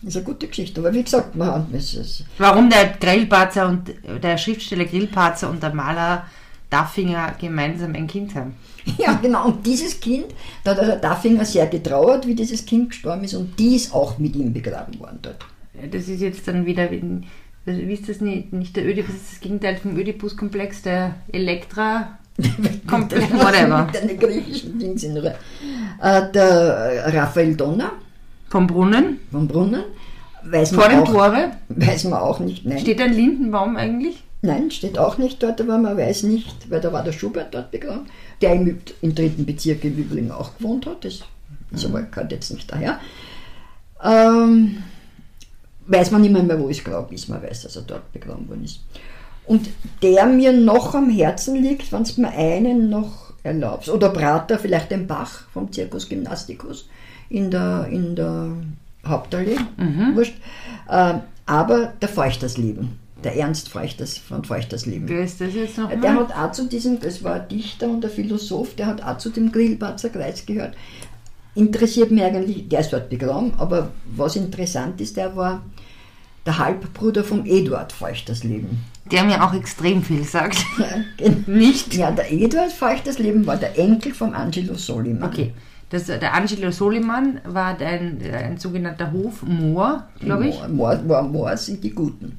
Das 0.00 0.10
ist 0.10 0.16
eine 0.16 0.24
gute 0.24 0.48
Geschichte. 0.48 0.80
Aber 0.80 0.92
wie 0.92 1.02
gesagt, 1.02 1.36
man, 1.36 1.66
es 1.72 1.94
ist, 1.94 2.24
Warum 2.38 2.70
der 2.70 2.94
Grillparzer 3.00 3.68
und 3.68 3.92
der 4.22 4.38
Schriftsteller 4.38 4.84
Grillparzer 4.86 5.48
und 5.50 5.62
der 5.62 5.74
Maler 5.74 6.26
Daffinger 6.72 7.34
gemeinsam 7.38 7.94
ein 7.94 8.06
Kind 8.06 8.34
haben. 8.34 8.54
Ja, 8.98 9.12
genau. 9.22 9.46
Und 9.46 9.64
dieses 9.64 10.00
Kind, 10.00 10.26
da 10.64 10.72
hat 10.72 10.80
der 10.80 10.96
Daffinger 10.96 11.44
sehr 11.44 11.68
getrauert, 11.68 12.26
wie 12.26 12.34
dieses 12.34 12.66
Kind 12.66 12.90
gestorben 12.90 13.22
ist, 13.22 13.34
und 13.34 13.56
die 13.56 13.76
ist 13.76 13.94
auch 13.94 14.18
mit 14.18 14.34
ihm 14.34 14.52
begraben 14.52 14.98
worden 14.98 15.20
dort. 15.22 15.36
Das 15.92 16.08
ist 16.08 16.20
jetzt 16.20 16.48
dann 16.48 16.66
wieder, 16.66 16.90
wie 16.90 17.92
ist 17.92 18.08
das 18.08 18.20
nicht, 18.20 18.52
nicht 18.52 18.74
der 18.74 18.84
Ödipus, 18.84 19.14
das 19.14 19.22
ist 19.22 19.32
das 19.34 19.40
Gegenteil 19.40 19.76
vom 19.76 19.96
Ödipus-Komplex, 19.96 20.82
der 20.82 21.14
Elektra. 21.30 22.18
Kommt 22.88 23.12
whatever. 23.32 23.86
Mit 23.86 24.02
einer 24.02 24.14
griechischen 24.14 24.78
Dings 24.80 25.04
in 25.04 25.16
äh, 25.16 25.32
Der 26.32 27.04
Raphael 27.06 27.54
Donner. 27.54 27.92
Vom 28.48 28.66
Brunnen. 28.66 29.20
Vom 29.30 29.46
Brunnen. 29.46 29.84
Weiß 30.44 30.72
Vor 30.72 30.88
dem 30.88 31.04
Tore. 31.04 31.52
Weiß 31.68 32.04
man 32.04 32.18
auch 32.20 32.40
nicht. 32.40 32.66
Nein. 32.66 32.78
Steht 32.78 33.00
ein 33.00 33.12
Lindenbaum 33.12 33.76
eigentlich? 33.76 34.24
Nein, 34.44 34.72
steht 34.72 34.98
auch 34.98 35.18
nicht 35.18 35.40
dort, 35.40 35.60
aber 35.60 35.78
man 35.78 35.96
weiß 35.96 36.24
nicht, 36.24 36.68
weil 36.68 36.80
da 36.80 36.92
war 36.92 37.04
der 37.04 37.12
Schubert 37.12 37.54
dort 37.54 37.70
begraben, 37.70 38.06
der 38.40 38.54
im, 38.54 38.80
im 39.00 39.14
dritten 39.14 39.46
Bezirk 39.46 39.84
in 39.84 39.96
Übling 39.96 40.32
auch 40.32 40.58
gewohnt 40.58 40.84
hat. 40.86 41.04
Das 41.04 41.20
ist 41.70 41.84
aber 41.84 42.02
gerade 42.02 42.34
jetzt 42.34 42.50
nicht 42.50 42.70
daher. 42.70 42.98
Ähm, 44.02 44.82
weiß 45.86 46.10
man 46.10 46.22
nicht 46.22 46.32
mehr, 46.32 46.58
wo 46.58 46.68
es 46.68 46.82
glaube 46.82 47.14
ist. 47.14 47.28
Man 47.28 47.40
weiß, 47.40 47.62
dass 47.62 47.76
er 47.76 47.82
dort 47.82 48.12
begraben 48.12 48.48
worden 48.48 48.64
ist. 48.64 48.80
Und 49.46 49.70
der 50.02 50.26
mir 50.26 50.52
noch 50.52 50.96
am 50.96 51.08
Herzen 51.08 51.62
liegt, 51.62 51.92
wenn 51.92 52.02
es 52.02 52.16
mir 52.16 52.30
einen 52.30 52.90
noch 52.90 53.32
erlaubt, 53.44 53.88
oder 53.88 54.08
Prater, 54.08 54.58
vielleicht 54.58 54.90
den 54.90 55.06
Bach 55.06 55.42
vom 55.52 55.72
Circus 55.72 56.08
Gymnasticus 56.08 56.88
in 57.28 57.50
der, 57.52 57.86
in 57.90 58.16
der 58.16 58.48
Hauptallee, 59.06 59.58
mhm. 59.76 60.16
wurscht. 60.16 60.34
Äh, 60.88 61.14
aber 61.46 61.92
der 62.00 62.08
Feuchtersleben 62.08 63.01
der 63.24 63.36
Ernst 63.36 63.68
Feuchters 63.68 64.18
von 64.18 64.44
Feuchtersleben. 64.44 65.08
Wer 65.08 65.24
ist 65.24 65.40
das 65.40 65.54
jetzt 65.54 65.78
noch? 65.78 65.88
Mal? 65.88 66.00
Der 66.00 66.14
hat 66.14 66.36
auch 66.36 66.52
zu 66.52 66.66
diesem, 66.66 67.00
das 67.00 67.22
war 67.22 67.34
ein 67.34 67.48
Dichter 67.48 67.88
und 67.88 68.04
ein 68.04 68.10
Philosoph, 68.10 68.74
der 68.74 68.86
hat 68.86 69.02
auch 69.02 69.18
zu 69.18 69.30
dem 69.30 69.52
Grillbatzer 69.52 70.10
Kreis 70.10 70.44
gehört. 70.46 70.74
Interessiert 71.54 72.10
mich 72.10 72.22
eigentlich, 72.22 72.68
der 72.68 72.80
ist 72.80 72.92
dort 72.92 73.10
begraben, 73.10 73.52
aber 73.58 73.90
was 74.06 74.36
interessant 74.36 75.00
ist, 75.00 75.16
der 75.16 75.36
war 75.36 75.62
der 76.46 76.58
Halbbruder 76.58 77.24
von 77.24 77.46
Eduard 77.46 77.92
Feuchtersleben. 77.92 78.84
Der 79.10 79.24
mir 79.24 79.44
auch 79.44 79.54
extrem 79.54 80.02
viel 80.02 80.24
sagt. 80.24 80.64
Ja, 80.78 81.28
Nicht? 81.46 81.94
Ja, 81.94 82.10
der 82.10 82.32
Eduard 82.32 82.72
Feuchtersleben 82.72 83.46
war 83.46 83.56
der 83.56 83.78
Enkel 83.78 84.14
von 84.14 84.34
Angelo 84.34 84.74
Soliman. 84.74 85.28
Okay. 85.28 85.52
Das, 85.90 86.06
der 86.06 86.34
Angelo 86.34 86.70
Soliman 86.70 87.40
war 87.44 87.78
ein, 87.78 88.18
ein 88.32 88.56
sogenannter 88.56 89.12
Hofmoor, 89.12 90.06
glaube 90.18 90.48
ich. 90.48 90.56
Moor, 90.68 90.96
Moor, 90.96 91.22
Moor 91.22 91.56
sind 91.58 91.84
die 91.84 91.90
Guten. 91.90 92.38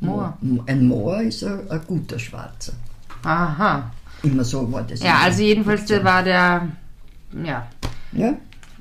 Moor. 0.00 0.36
Ein 0.66 0.86
Moor 0.86 1.20
ist 1.22 1.44
ein, 1.44 1.70
ein 1.70 1.80
guter 1.86 2.18
Schwarzer. 2.18 2.72
Aha. 3.24 3.90
Immer 4.22 4.44
so 4.44 4.70
war 4.72 4.82
das. 4.82 5.02
Ja, 5.02 5.18
also 5.22 5.42
jedenfalls 5.42 5.84
der 5.86 6.04
war 6.04 6.22
der, 6.22 6.68
ja. 7.44 7.66
Ja. 8.12 8.34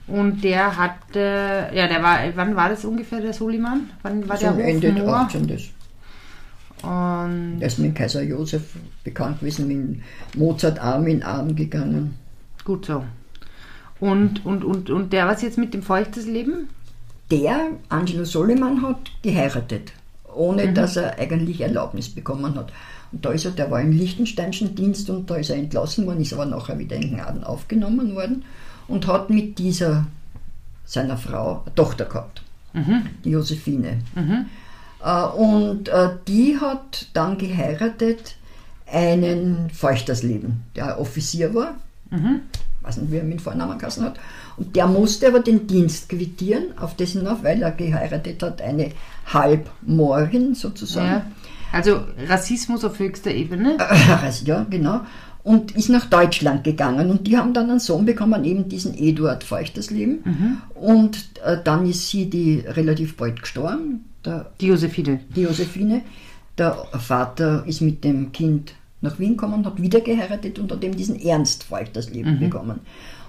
Und 0.07 0.43
der 0.43 0.75
hatte, 0.77 1.69
ja, 1.73 1.87
der 1.87 2.03
war, 2.03 2.19
wann 2.35 2.55
war 2.55 2.69
das 2.69 2.83
ungefähr, 2.85 3.21
der 3.21 3.33
Soliman? 3.33 3.89
Wann 4.01 4.27
war 4.27 4.37
so 4.37 4.51
der 4.51 4.67
Ende 4.67 4.93
des 4.93 5.07
18. 5.07 5.59
Und 6.83 7.57
er 7.61 7.67
ist 7.67 7.79
mit 7.79 7.95
Kaiser 7.95 8.21
Josef 8.21 8.75
bekannt 9.03 9.39
gewesen, 9.39 9.67
mit 9.67 10.01
Mozart 10.35 10.79
Arm 10.79 11.07
in 11.07 11.23
Arm 11.23 11.55
gegangen. 11.55 12.15
Gut 12.65 12.85
so. 12.85 13.03
Und, 14.01 14.45
und, 14.45 14.65
und, 14.65 14.89
und 14.89 15.13
der 15.13 15.27
was 15.27 15.41
jetzt 15.41 15.57
mit 15.57 15.73
dem 15.73 15.81
feuchtes 15.81 16.25
Leben? 16.25 16.67
Der, 17.31 17.69
Angelo 17.87 18.25
Soliman, 18.25 18.81
hat 18.81 19.11
geheiratet 19.21 19.93
ohne 20.35 20.67
mhm. 20.67 20.75
dass 20.75 20.95
er 20.95 21.19
eigentlich 21.19 21.61
Erlaubnis 21.61 22.09
bekommen 22.09 22.55
hat. 22.55 22.71
Und 23.11 23.25
da 23.25 23.31
ist 23.31 23.45
er, 23.45 23.51
der 23.51 23.69
war 23.69 23.81
im 23.81 23.91
Liechtensteinischen 23.91 24.75
Dienst 24.75 25.09
und 25.09 25.29
da 25.29 25.35
ist 25.35 25.49
er 25.49 25.57
entlassen 25.57 26.05
worden, 26.05 26.21
ist 26.21 26.33
aber 26.33 26.45
nachher 26.45 26.79
wieder 26.79 26.95
in 26.95 27.11
Gnaden 27.11 27.43
aufgenommen 27.43 28.15
worden 28.15 28.43
und 28.87 29.07
hat 29.07 29.29
mit 29.29 29.59
dieser, 29.59 30.07
seiner 30.85 31.17
Frau, 31.17 31.61
eine 31.65 31.75
Tochter 31.75 32.05
gehabt, 32.05 32.41
mhm. 32.73 33.07
die 33.23 33.31
Josephine. 33.31 33.99
Mhm. 34.15 34.45
Äh, 35.03 35.23
und 35.23 35.89
äh, 35.89 36.09
die 36.27 36.57
hat 36.59 37.07
dann 37.13 37.37
geheiratet 37.37 38.35
einen 38.87 39.69
Feuchtersleben, 39.69 40.63
der 40.75 40.99
Offizier 40.99 41.53
war. 41.53 41.75
Weiß 42.83 42.97
nicht, 42.97 43.11
wie 43.11 43.17
er 43.17 43.23
mit 43.23 43.41
Vornamen 43.41 43.77
geheißen 43.77 44.03
hat. 44.03 44.19
Und 44.57 44.75
der 44.75 44.87
musste 44.87 45.27
aber 45.27 45.39
den 45.39 45.67
Dienst 45.67 46.09
quittieren, 46.09 46.77
auf 46.77 46.95
dessen 46.95 47.25
auf, 47.27 47.43
weil 47.43 47.61
er 47.61 47.71
geheiratet 47.71 48.43
hat, 48.43 48.61
eine 48.61 48.91
Halbmorin 49.25 50.53
sozusagen. 50.53 51.07
Ja. 51.07 51.25
Also 51.71 52.01
Rassismus 52.27 52.83
auf 52.83 52.99
höchster 52.99 53.31
Ebene? 53.31 53.77
Ja, 54.45 54.65
genau. 54.69 55.01
Und 55.43 55.75
ist 55.75 55.89
nach 55.89 56.05
Deutschland 56.05 56.63
gegangen 56.63 57.09
und 57.09 57.27
die 57.27 57.37
haben 57.37 57.53
dann 57.53 57.69
einen 57.69 57.79
Sohn 57.79 58.05
bekommen, 58.05 58.45
eben 58.45 58.69
diesen 58.69 58.97
Eduard 58.97 59.43
Feuchtersleben. 59.43 60.21
Mhm. 60.23 60.57
Und 60.75 61.17
äh, 61.43 61.57
dann 61.61 61.85
ist 61.85 62.09
sie 62.09 62.29
die 62.29 62.59
relativ 62.59 63.17
bald 63.17 63.41
gestorben. 63.41 64.05
Der, 64.23 64.51
die 64.61 64.67
Josephine. 64.67 65.19
Die 65.35 65.41
Josephine. 65.41 66.01
Der 66.57 66.85
Vater 66.97 67.63
ist 67.65 67.81
mit 67.81 68.03
dem 68.03 68.31
Kind 68.31 68.73
nach 69.03 69.19
Wien 69.19 69.31
gekommen, 69.31 69.65
hat 69.65 69.81
wieder 69.81 70.01
geheiratet 70.01 70.57
und 70.57 70.71
hat 70.71 70.83
eben 70.83 70.95
diesen 70.95 71.19
Ernst 71.19 71.65
Feuchtersleben 71.65 72.35
mhm. 72.35 72.39
bekommen. 72.39 72.79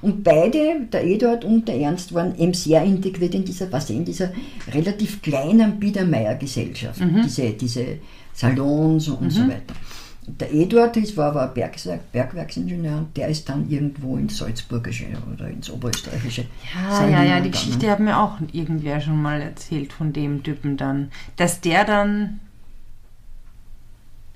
Und 0.01 0.23
beide, 0.23 0.87
der 0.93 1.05
Eduard 1.05 1.45
und 1.45 1.67
der 1.67 1.81
Ernst, 1.81 2.15
waren 2.15 2.39
eben 2.39 2.55
sehr 2.55 2.83
integriert 2.83 3.35
in 3.35 3.45
dieser, 3.45 3.71
was 3.73 3.91
in 3.91 4.05
dieser 4.05 4.31
relativ 4.73 5.23
kleinen 5.23 5.81
Biedermeier-Gesellschaft, 5.81 7.01
mhm. 7.01 7.23
diese, 7.23 7.51
diese 7.51 7.87
Salons 8.33 9.09
und 9.09 9.23
mhm. 9.23 9.31
so 9.31 9.43
weiter. 9.43 9.75
Der 10.27 10.53
Eduard 10.55 10.97
ist, 10.97 11.17
war, 11.17 11.35
war 11.35 11.53
Bergwerk, 11.53 12.11
Bergwerksingenieur 12.13 12.97
und 12.97 13.17
der 13.17 13.29
ist 13.29 13.47
dann 13.49 13.69
irgendwo 13.69 14.17
ins 14.17 14.39
Salzburgische 14.39 15.07
oder 15.33 15.49
ins 15.49 15.71
Oberösterreichische. 15.71 16.47
Ja, 16.75 17.09
ja, 17.09 17.23
ja, 17.25 17.41
die 17.41 17.51
Geschichte 17.51 17.91
hat 17.91 18.01
mir 18.01 18.19
auch 18.19 18.39
irgendwer 18.53 19.01
schon 19.01 19.21
mal 19.21 19.43
erzählt 19.43 19.93
von 19.93 20.15
dem 20.15 20.43
Typen 20.43 20.79
dann. 20.79 21.11
Dass 21.37 21.61
der 21.61 21.85
dann 21.85 22.41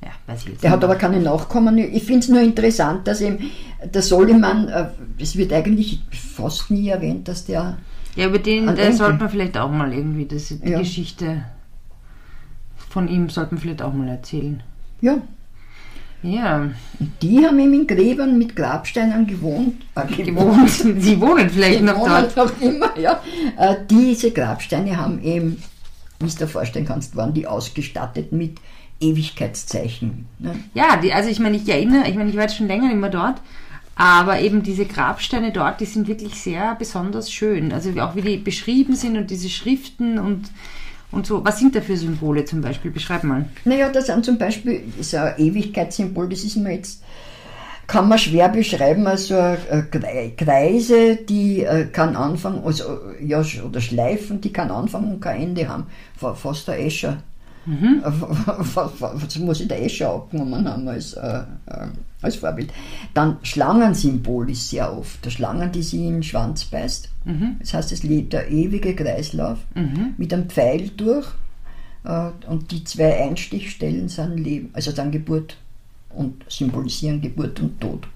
ja, 0.03 0.11
weiß 0.27 0.43
ich 0.43 0.49
jetzt 0.51 0.63
der 0.63 0.71
hat 0.71 0.85
aber 0.85 0.95
keine 0.95 1.21
Nachkommen. 1.21 1.77
Ich 1.79 2.05
finde 2.05 2.21
es 2.21 2.29
nur 2.29 2.41
interessant, 2.41 3.07
dass 3.09 3.21
eben 3.21 3.51
der 3.83 4.03
Soliman, 4.03 4.69
äh, 4.69 4.87
es 5.19 5.37
wird 5.37 5.53
eigentlich 5.53 6.03
fast 6.11 6.71
nie 6.71 6.89
erwähnt, 6.89 7.27
dass 7.29 7.45
der. 7.45 7.79
Ja, 8.15 8.27
über 8.27 8.39
den 8.39 8.75
der 8.75 8.93
sollte 8.93 9.19
man 9.19 9.31
vielleicht 9.31 9.57
auch 9.57 9.71
mal 9.71 9.93
irgendwie, 9.93 10.27
das, 10.27 10.49
die 10.49 10.71
ja. 10.71 10.79
Geschichte 10.79 11.45
von 12.89 13.09
ihm 13.09 13.29
sollte 13.29 13.55
man 13.55 13.61
vielleicht 13.61 13.83
auch 13.83 13.93
mal 13.93 14.09
erzählen. 14.09 14.63
Ja. 15.01 15.19
Ja. 16.23 16.69
Die 17.23 17.47
haben 17.47 17.59
eben 17.61 17.75
in 17.75 17.87
Gräbern 17.87 18.39
mit 18.39 18.57
Grabsteinen 18.57 19.27
gewohnt. 19.27 19.83
Äh, 19.95 20.25
gewohnt. 20.25 20.71
Sie 20.71 21.21
wohnen 21.21 21.49
vielleicht 21.55 21.83
noch 21.83 22.05
dort. 22.05 22.37
noch 22.37 22.61
immer, 22.61 22.99
ja. 22.99 23.21
Äh, 23.57 23.77
diese 23.89 24.33
Grabsteine 24.33 24.97
haben 24.97 25.23
eben, 25.23 25.63
wie 26.19 26.29
du 26.29 26.37
dir 26.37 26.49
vorstellen 26.49 26.87
kannst, 26.87 27.15
waren 27.15 27.35
die 27.35 27.47
ausgestattet 27.47 28.33
mit 28.33 28.59
Ewigkeitszeichen. 29.01 30.27
Ne? 30.39 30.57
Ja, 30.75 30.97
die, 30.97 31.13
also 31.13 31.29
ich 31.29 31.39
meine, 31.39 31.57
ich 31.57 31.69
erinnere, 31.69 32.09
ich 32.09 32.17
meine, 32.17 32.31
ich 32.31 32.37
war 32.37 32.43
jetzt 32.43 32.57
schon 32.57 32.69
länger 32.69 32.89
nicht 32.89 33.01
mehr 33.01 33.11
dort, 33.11 33.41
aber 33.95 34.41
eben 34.41 34.63
diese 34.63 34.87
Grabsteine 34.87 35.53
dort, 35.53 35.81
die 35.81 35.87
sind 35.87 36.09
wirklich 36.09 36.35
sehr 36.35 36.75
besonders 36.77 37.33
schön. 37.33 37.73
Also 37.73 37.91
auch 38.01 38.15
wie 38.15 38.23
die 38.23 38.37
beschrieben 38.37 38.95
sind 38.95 39.17
und 39.17 39.31
diese 39.31 39.49
Schriften 39.49 40.19
und, 40.19 40.51
und 41.11 41.27
so. 41.27 41.45
Was 41.45 41.59
sind 41.59 41.75
da 41.75 41.81
für 41.81 41.97
Symbole 41.97 42.45
zum 42.45 42.61
Beispiel? 42.61 42.91
Beschreib 42.91 43.25
mal. 43.25 43.47
Naja, 43.65 43.89
das 43.89 44.07
sind 44.07 44.25
zum 44.25 44.39
Beispiel 44.39 44.85
ist 44.99 45.15
ein 45.15 45.35
Ewigkeitssymbol, 45.39 46.29
das 46.29 46.45
ist 46.45 46.57
mir 46.57 46.75
jetzt 46.75 47.03
kann 47.89 48.07
man 48.07 48.19
schwer 48.19 48.51
beschreiben 48.51 49.07
als 49.07 49.29
so 49.29 49.35
Kreise, 50.37 51.17
die 51.17 51.65
äh, 51.65 51.87
keinen 51.87 52.17
Anfang, 52.17 52.63
also 52.63 52.85
ja, 53.21 53.43
oder 53.67 53.81
Schleifen, 53.81 54.43
die 54.43 54.53
keinen 54.53 54.71
Anfang 54.71 55.11
und 55.11 55.21
kein 55.21 55.41
Ende 55.41 55.69
haben. 55.69 55.87
Fast 56.15 56.69
ein 56.69 56.81
Escher. 56.81 57.23
Mhm. 57.69 58.03
Das 59.23 59.39
muss 59.39 59.61
ich 59.61 59.69
da 59.69 59.75
eh 59.77 59.89
schon 59.89 60.07
abgenommen 60.07 60.67
haben 60.67 60.89
als, 60.89 61.13
äh, 61.13 61.43
äh, 61.67 61.87
als 62.23 62.37
Vorbild. 62.37 62.73
Dann 63.15 63.37
Schlangensymbol 63.43 64.51
ist 64.51 64.71
sehr 64.71 64.97
oft. 64.97 65.25
Der 65.25 65.31
Schlangen, 65.31 65.71
die 65.71 65.83
sie 65.83 66.07
in 66.07 66.15
den 66.15 66.23
Schwanz 66.23 66.65
beißt. 66.65 67.11
Mhm. 67.27 67.57
Das 67.61 67.75
heißt, 67.75 67.93
es 67.93 68.03
lebt 68.03 68.33
der 68.33 68.51
ewige 68.51 68.95
Kreislauf 68.95 69.59
mhm. 69.75 70.15
mit 70.17 70.33
einem 70.33 70.49
Pfeil 70.49 70.89
durch. 70.97 71.27
Äh, 72.05 72.31
und 72.49 72.71
die 72.71 72.85
zwei 72.85 73.23
Einstichstellen 73.23 74.09
sind 74.09 74.39
Leben, 74.39 74.71
also 74.73 74.93
dann 74.93 75.11
Geburt 75.11 75.59
und 76.11 76.45
symbolisieren 76.49 77.21
Geburt 77.21 77.61
und 77.61 77.81
Tod. 77.81 78.09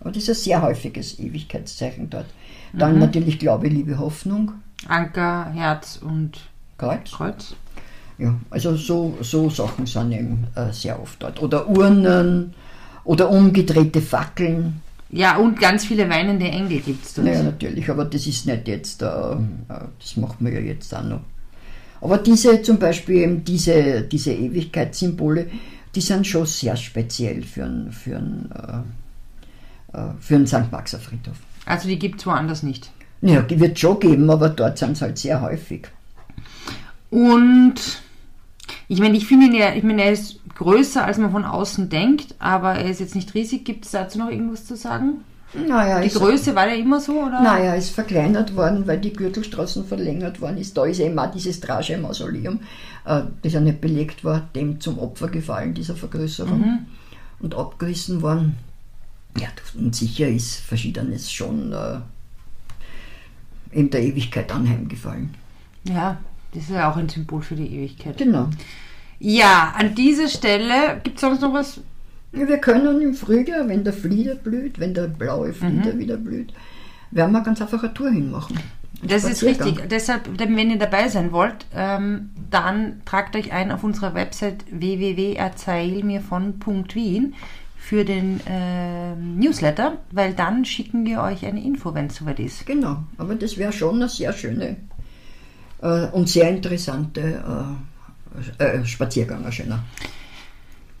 Aber 0.00 0.10
das 0.10 0.22
ist 0.24 0.28
ein 0.30 0.42
sehr 0.42 0.62
häufiges 0.62 1.18
Ewigkeitszeichen 1.18 2.08
dort. 2.08 2.26
Dann 2.72 2.94
mhm. 2.94 3.00
natürlich 3.00 3.38
Glaube, 3.38 3.68
Liebe, 3.68 3.98
Hoffnung. 3.98 4.52
Anker, 4.88 5.52
Herz 5.52 5.98
und 6.02 6.38
Kreuz. 6.78 7.10
Kreuz. 7.10 7.56
Ja, 8.18 8.34
also 8.50 8.76
so, 8.76 9.18
so 9.20 9.50
Sachen 9.50 9.86
sind 9.86 10.12
eben 10.12 10.46
äh, 10.54 10.72
sehr 10.72 11.00
oft 11.00 11.22
dort. 11.22 11.42
Oder 11.42 11.68
Urnen 11.68 12.54
oder 13.04 13.30
umgedrehte 13.30 14.00
Fackeln. 14.00 14.80
Ja, 15.10 15.36
und 15.36 15.60
ganz 15.60 15.84
viele 15.84 16.08
weinende 16.08 16.46
Engel 16.46 16.80
gibt 16.80 17.04
es 17.04 17.14
dort. 17.14 17.28
Ja, 17.28 17.42
natürlich, 17.42 17.88
aber 17.90 18.04
das 18.06 18.26
ist 18.26 18.46
nicht 18.46 18.66
jetzt, 18.66 19.02
äh, 19.02 19.06
äh, 19.06 19.36
das 19.98 20.16
macht 20.16 20.40
man 20.40 20.52
ja 20.52 20.60
jetzt 20.60 20.94
auch 20.94 21.04
noch. 21.04 21.20
Aber 22.00 22.18
diese 22.18 22.60
zum 22.62 22.78
Beispiel 22.78 23.16
eben 23.16 23.44
diese, 23.44 24.02
diese 24.02 24.32
Ewigkeitssymbole, 24.32 25.46
die 25.94 26.00
sind 26.00 26.26
schon 26.26 26.46
sehr 26.46 26.76
speziell 26.76 27.42
für 27.42 27.64
einen, 27.64 27.92
für 27.92 28.16
einen, 28.16 28.50
äh, 29.92 29.98
äh, 29.98 30.12
für 30.20 30.36
einen 30.36 30.46
St. 30.46 30.70
Maxer 30.70 30.98
Friedhof. 30.98 31.36
Also 31.64 31.88
die 31.88 31.98
gibt 31.98 32.20
es 32.20 32.26
woanders 32.26 32.62
nicht. 32.62 32.90
Ja, 33.22 33.42
die 33.42 33.58
wird 33.58 33.74
es 33.74 33.80
schon 33.80 33.98
geben, 33.98 34.28
aber 34.30 34.50
dort 34.50 34.78
sind 34.78 34.96
sie 34.96 35.04
halt 35.04 35.18
sehr 35.18 35.40
häufig. 35.40 35.88
Und 37.10 37.74
ich 38.88 39.00
meine, 39.00 39.16
ich 39.16 39.26
finde 39.26 39.46
ihn 39.46 39.54
ja, 39.54 39.74
ich 39.74 39.82
meine, 39.82 40.04
er 40.04 40.12
ist 40.12 40.40
größer, 40.54 41.04
als 41.04 41.18
man 41.18 41.32
von 41.32 41.44
außen 41.44 41.88
denkt, 41.88 42.34
aber 42.38 42.74
er 42.74 42.90
ist 42.90 43.00
jetzt 43.00 43.14
nicht 43.14 43.34
riesig. 43.34 43.64
Gibt 43.64 43.84
es 43.84 43.90
dazu 43.90 44.18
noch 44.18 44.30
irgendwas 44.30 44.64
zu 44.64 44.76
sagen? 44.76 45.24
Naja, 45.54 46.00
Die 46.00 46.10
Größe 46.10 46.54
war 46.54 46.68
ja 46.68 46.74
immer 46.74 47.00
so, 47.00 47.22
oder? 47.22 47.40
naja, 47.40 47.74
ist 47.74 47.90
verkleinert 47.90 48.54
worden, 48.56 48.86
weil 48.86 48.98
die 48.98 49.12
Gürtelstraßen 49.12 49.86
verlängert 49.86 50.40
worden 50.40 50.58
ist. 50.58 50.76
Da 50.76 50.84
ist 50.84 51.00
eben 51.00 51.18
auch 51.18 51.30
dieses 51.30 51.60
Drage-Mausoleum, 51.60 52.60
äh, 53.04 53.22
das 53.42 53.52
ja 53.52 53.60
nicht 53.60 53.80
belegt 53.80 54.24
war, 54.24 54.48
dem 54.54 54.80
zum 54.80 54.98
Opfer 54.98 55.28
gefallen, 55.28 55.72
dieser 55.72 55.94
Vergrößerung. 55.94 56.86
Und 57.38 57.54
abgerissen 57.54 58.22
worden. 58.22 58.56
Ja, 59.38 59.48
und 59.78 59.94
sicher 59.94 60.28
ist 60.28 60.56
Verschiedenes 60.56 61.30
schon 61.30 61.72
äh, 61.72 61.98
in 63.70 63.90
der 63.90 64.02
Ewigkeit 64.02 64.50
anheimgefallen. 64.52 65.34
Ja, 65.84 66.18
das 66.52 66.64
ist 66.64 66.70
ja 66.70 66.90
auch 66.90 66.96
ein 66.96 67.08
Symbol 67.08 67.42
für 67.42 67.54
die 67.54 67.66
Ewigkeit. 67.66 68.16
Genau. 68.16 68.48
Ja, 69.18 69.74
an 69.76 69.94
dieser 69.94 70.28
Stelle 70.28 71.00
gibt 71.02 71.16
es 71.16 71.22
sonst 71.22 71.40
noch 71.40 71.52
was? 71.52 71.80
Wir 72.32 72.58
können 72.58 73.00
im 73.00 73.14
Frühjahr, 73.14 73.68
wenn 73.68 73.84
der 73.84 73.92
Flieder 73.92 74.34
blüht, 74.34 74.78
wenn 74.78 74.92
der 74.92 75.08
blaue 75.08 75.54
Flieder 75.54 75.98
wieder 75.98 76.16
blüht, 76.16 76.52
werden 77.10 77.32
wir 77.32 77.40
ganz 77.40 77.62
einfach 77.62 77.82
eine 77.82 77.94
Tour 77.94 78.10
hinmachen. 78.10 78.58
Das 79.02 79.24
ist 79.24 79.42
richtig. 79.42 79.88
Deshalb, 79.90 80.38
wenn 80.38 80.70
ihr 80.70 80.78
dabei 80.78 81.08
sein 81.08 81.32
wollt, 81.32 81.66
ähm, 81.74 82.30
dann 82.50 83.02
tragt 83.04 83.34
euch 83.36 83.52
ein 83.52 83.70
auf 83.70 83.84
unserer 83.84 84.14
Website 84.14 84.64
www.erzählmirvon.wien 84.70 87.34
für 87.76 88.04
den 88.04 88.40
ähm, 88.46 89.38
Newsletter, 89.38 89.98
weil 90.10 90.32
dann 90.34 90.64
schicken 90.64 91.06
wir 91.06 91.22
euch 91.22 91.46
eine 91.46 91.62
Info, 91.62 91.94
wenn 91.94 92.06
es 92.06 92.16
soweit 92.16 92.40
ist. 92.40 92.66
Genau, 92.66 93.04
aber 93.16 93.36
das 93.36 93.58
wäre 93.58 93.72
schon 93.72 93.94
eine 93.96 94.08
sehr 94.08 94.32
schöne 94.32 94.76
äh, 95.82 96.06
und 96.06 96.28
sehr 96.28 96.48
interessante 96.50 97.42
äh, 98.58 98.64
äh, 98.64 98.84
Spaziergang, 98.84 99.44
ein 99.44 99.52
schöner. 99.52 99.84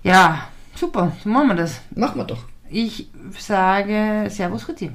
Ja, 0.02 0.48
super, 0.74 1.16
so 1.22 1.28
machen 1.28 1.48
wir 1.48 1.54
das. 1.56 1.80
Machen 1.94 2.18
wir 2.18 2.24
doch. 2.24 2.44
Ich 2.70 3.08
sage 3.38 4.28
Servus 4.30 4.64
Fritzi. 4.64 4.90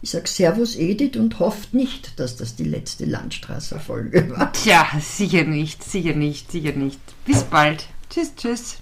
Ich 0.00 0.10
sage 0.10 0.26
Servus 0.28 0.76
Edith 0.76 1.16
und 1.16 1.38
hofft 1.38 1.74
nicht, 1.74 2.18
dass 2.18 2.36
das 2.36 2.56
die 2.56 2.64
letzte 2.64 3.04
Landstraßer-Folge 3.04 4.30
war. 4.30 4.52
Tja, 4.52 4.86
sicher 5.00 5.44
nicht, 5.44 5.84
sicher 5.84 6.14
nicht, 6.14 6.50
sicher 6.50 6.72
nicht. 6.72 7.00
Bis 7.24 7.44
bald. 7.44 7.86
Tschüss, 8.10 8.34
tschüss. 8.34 8.81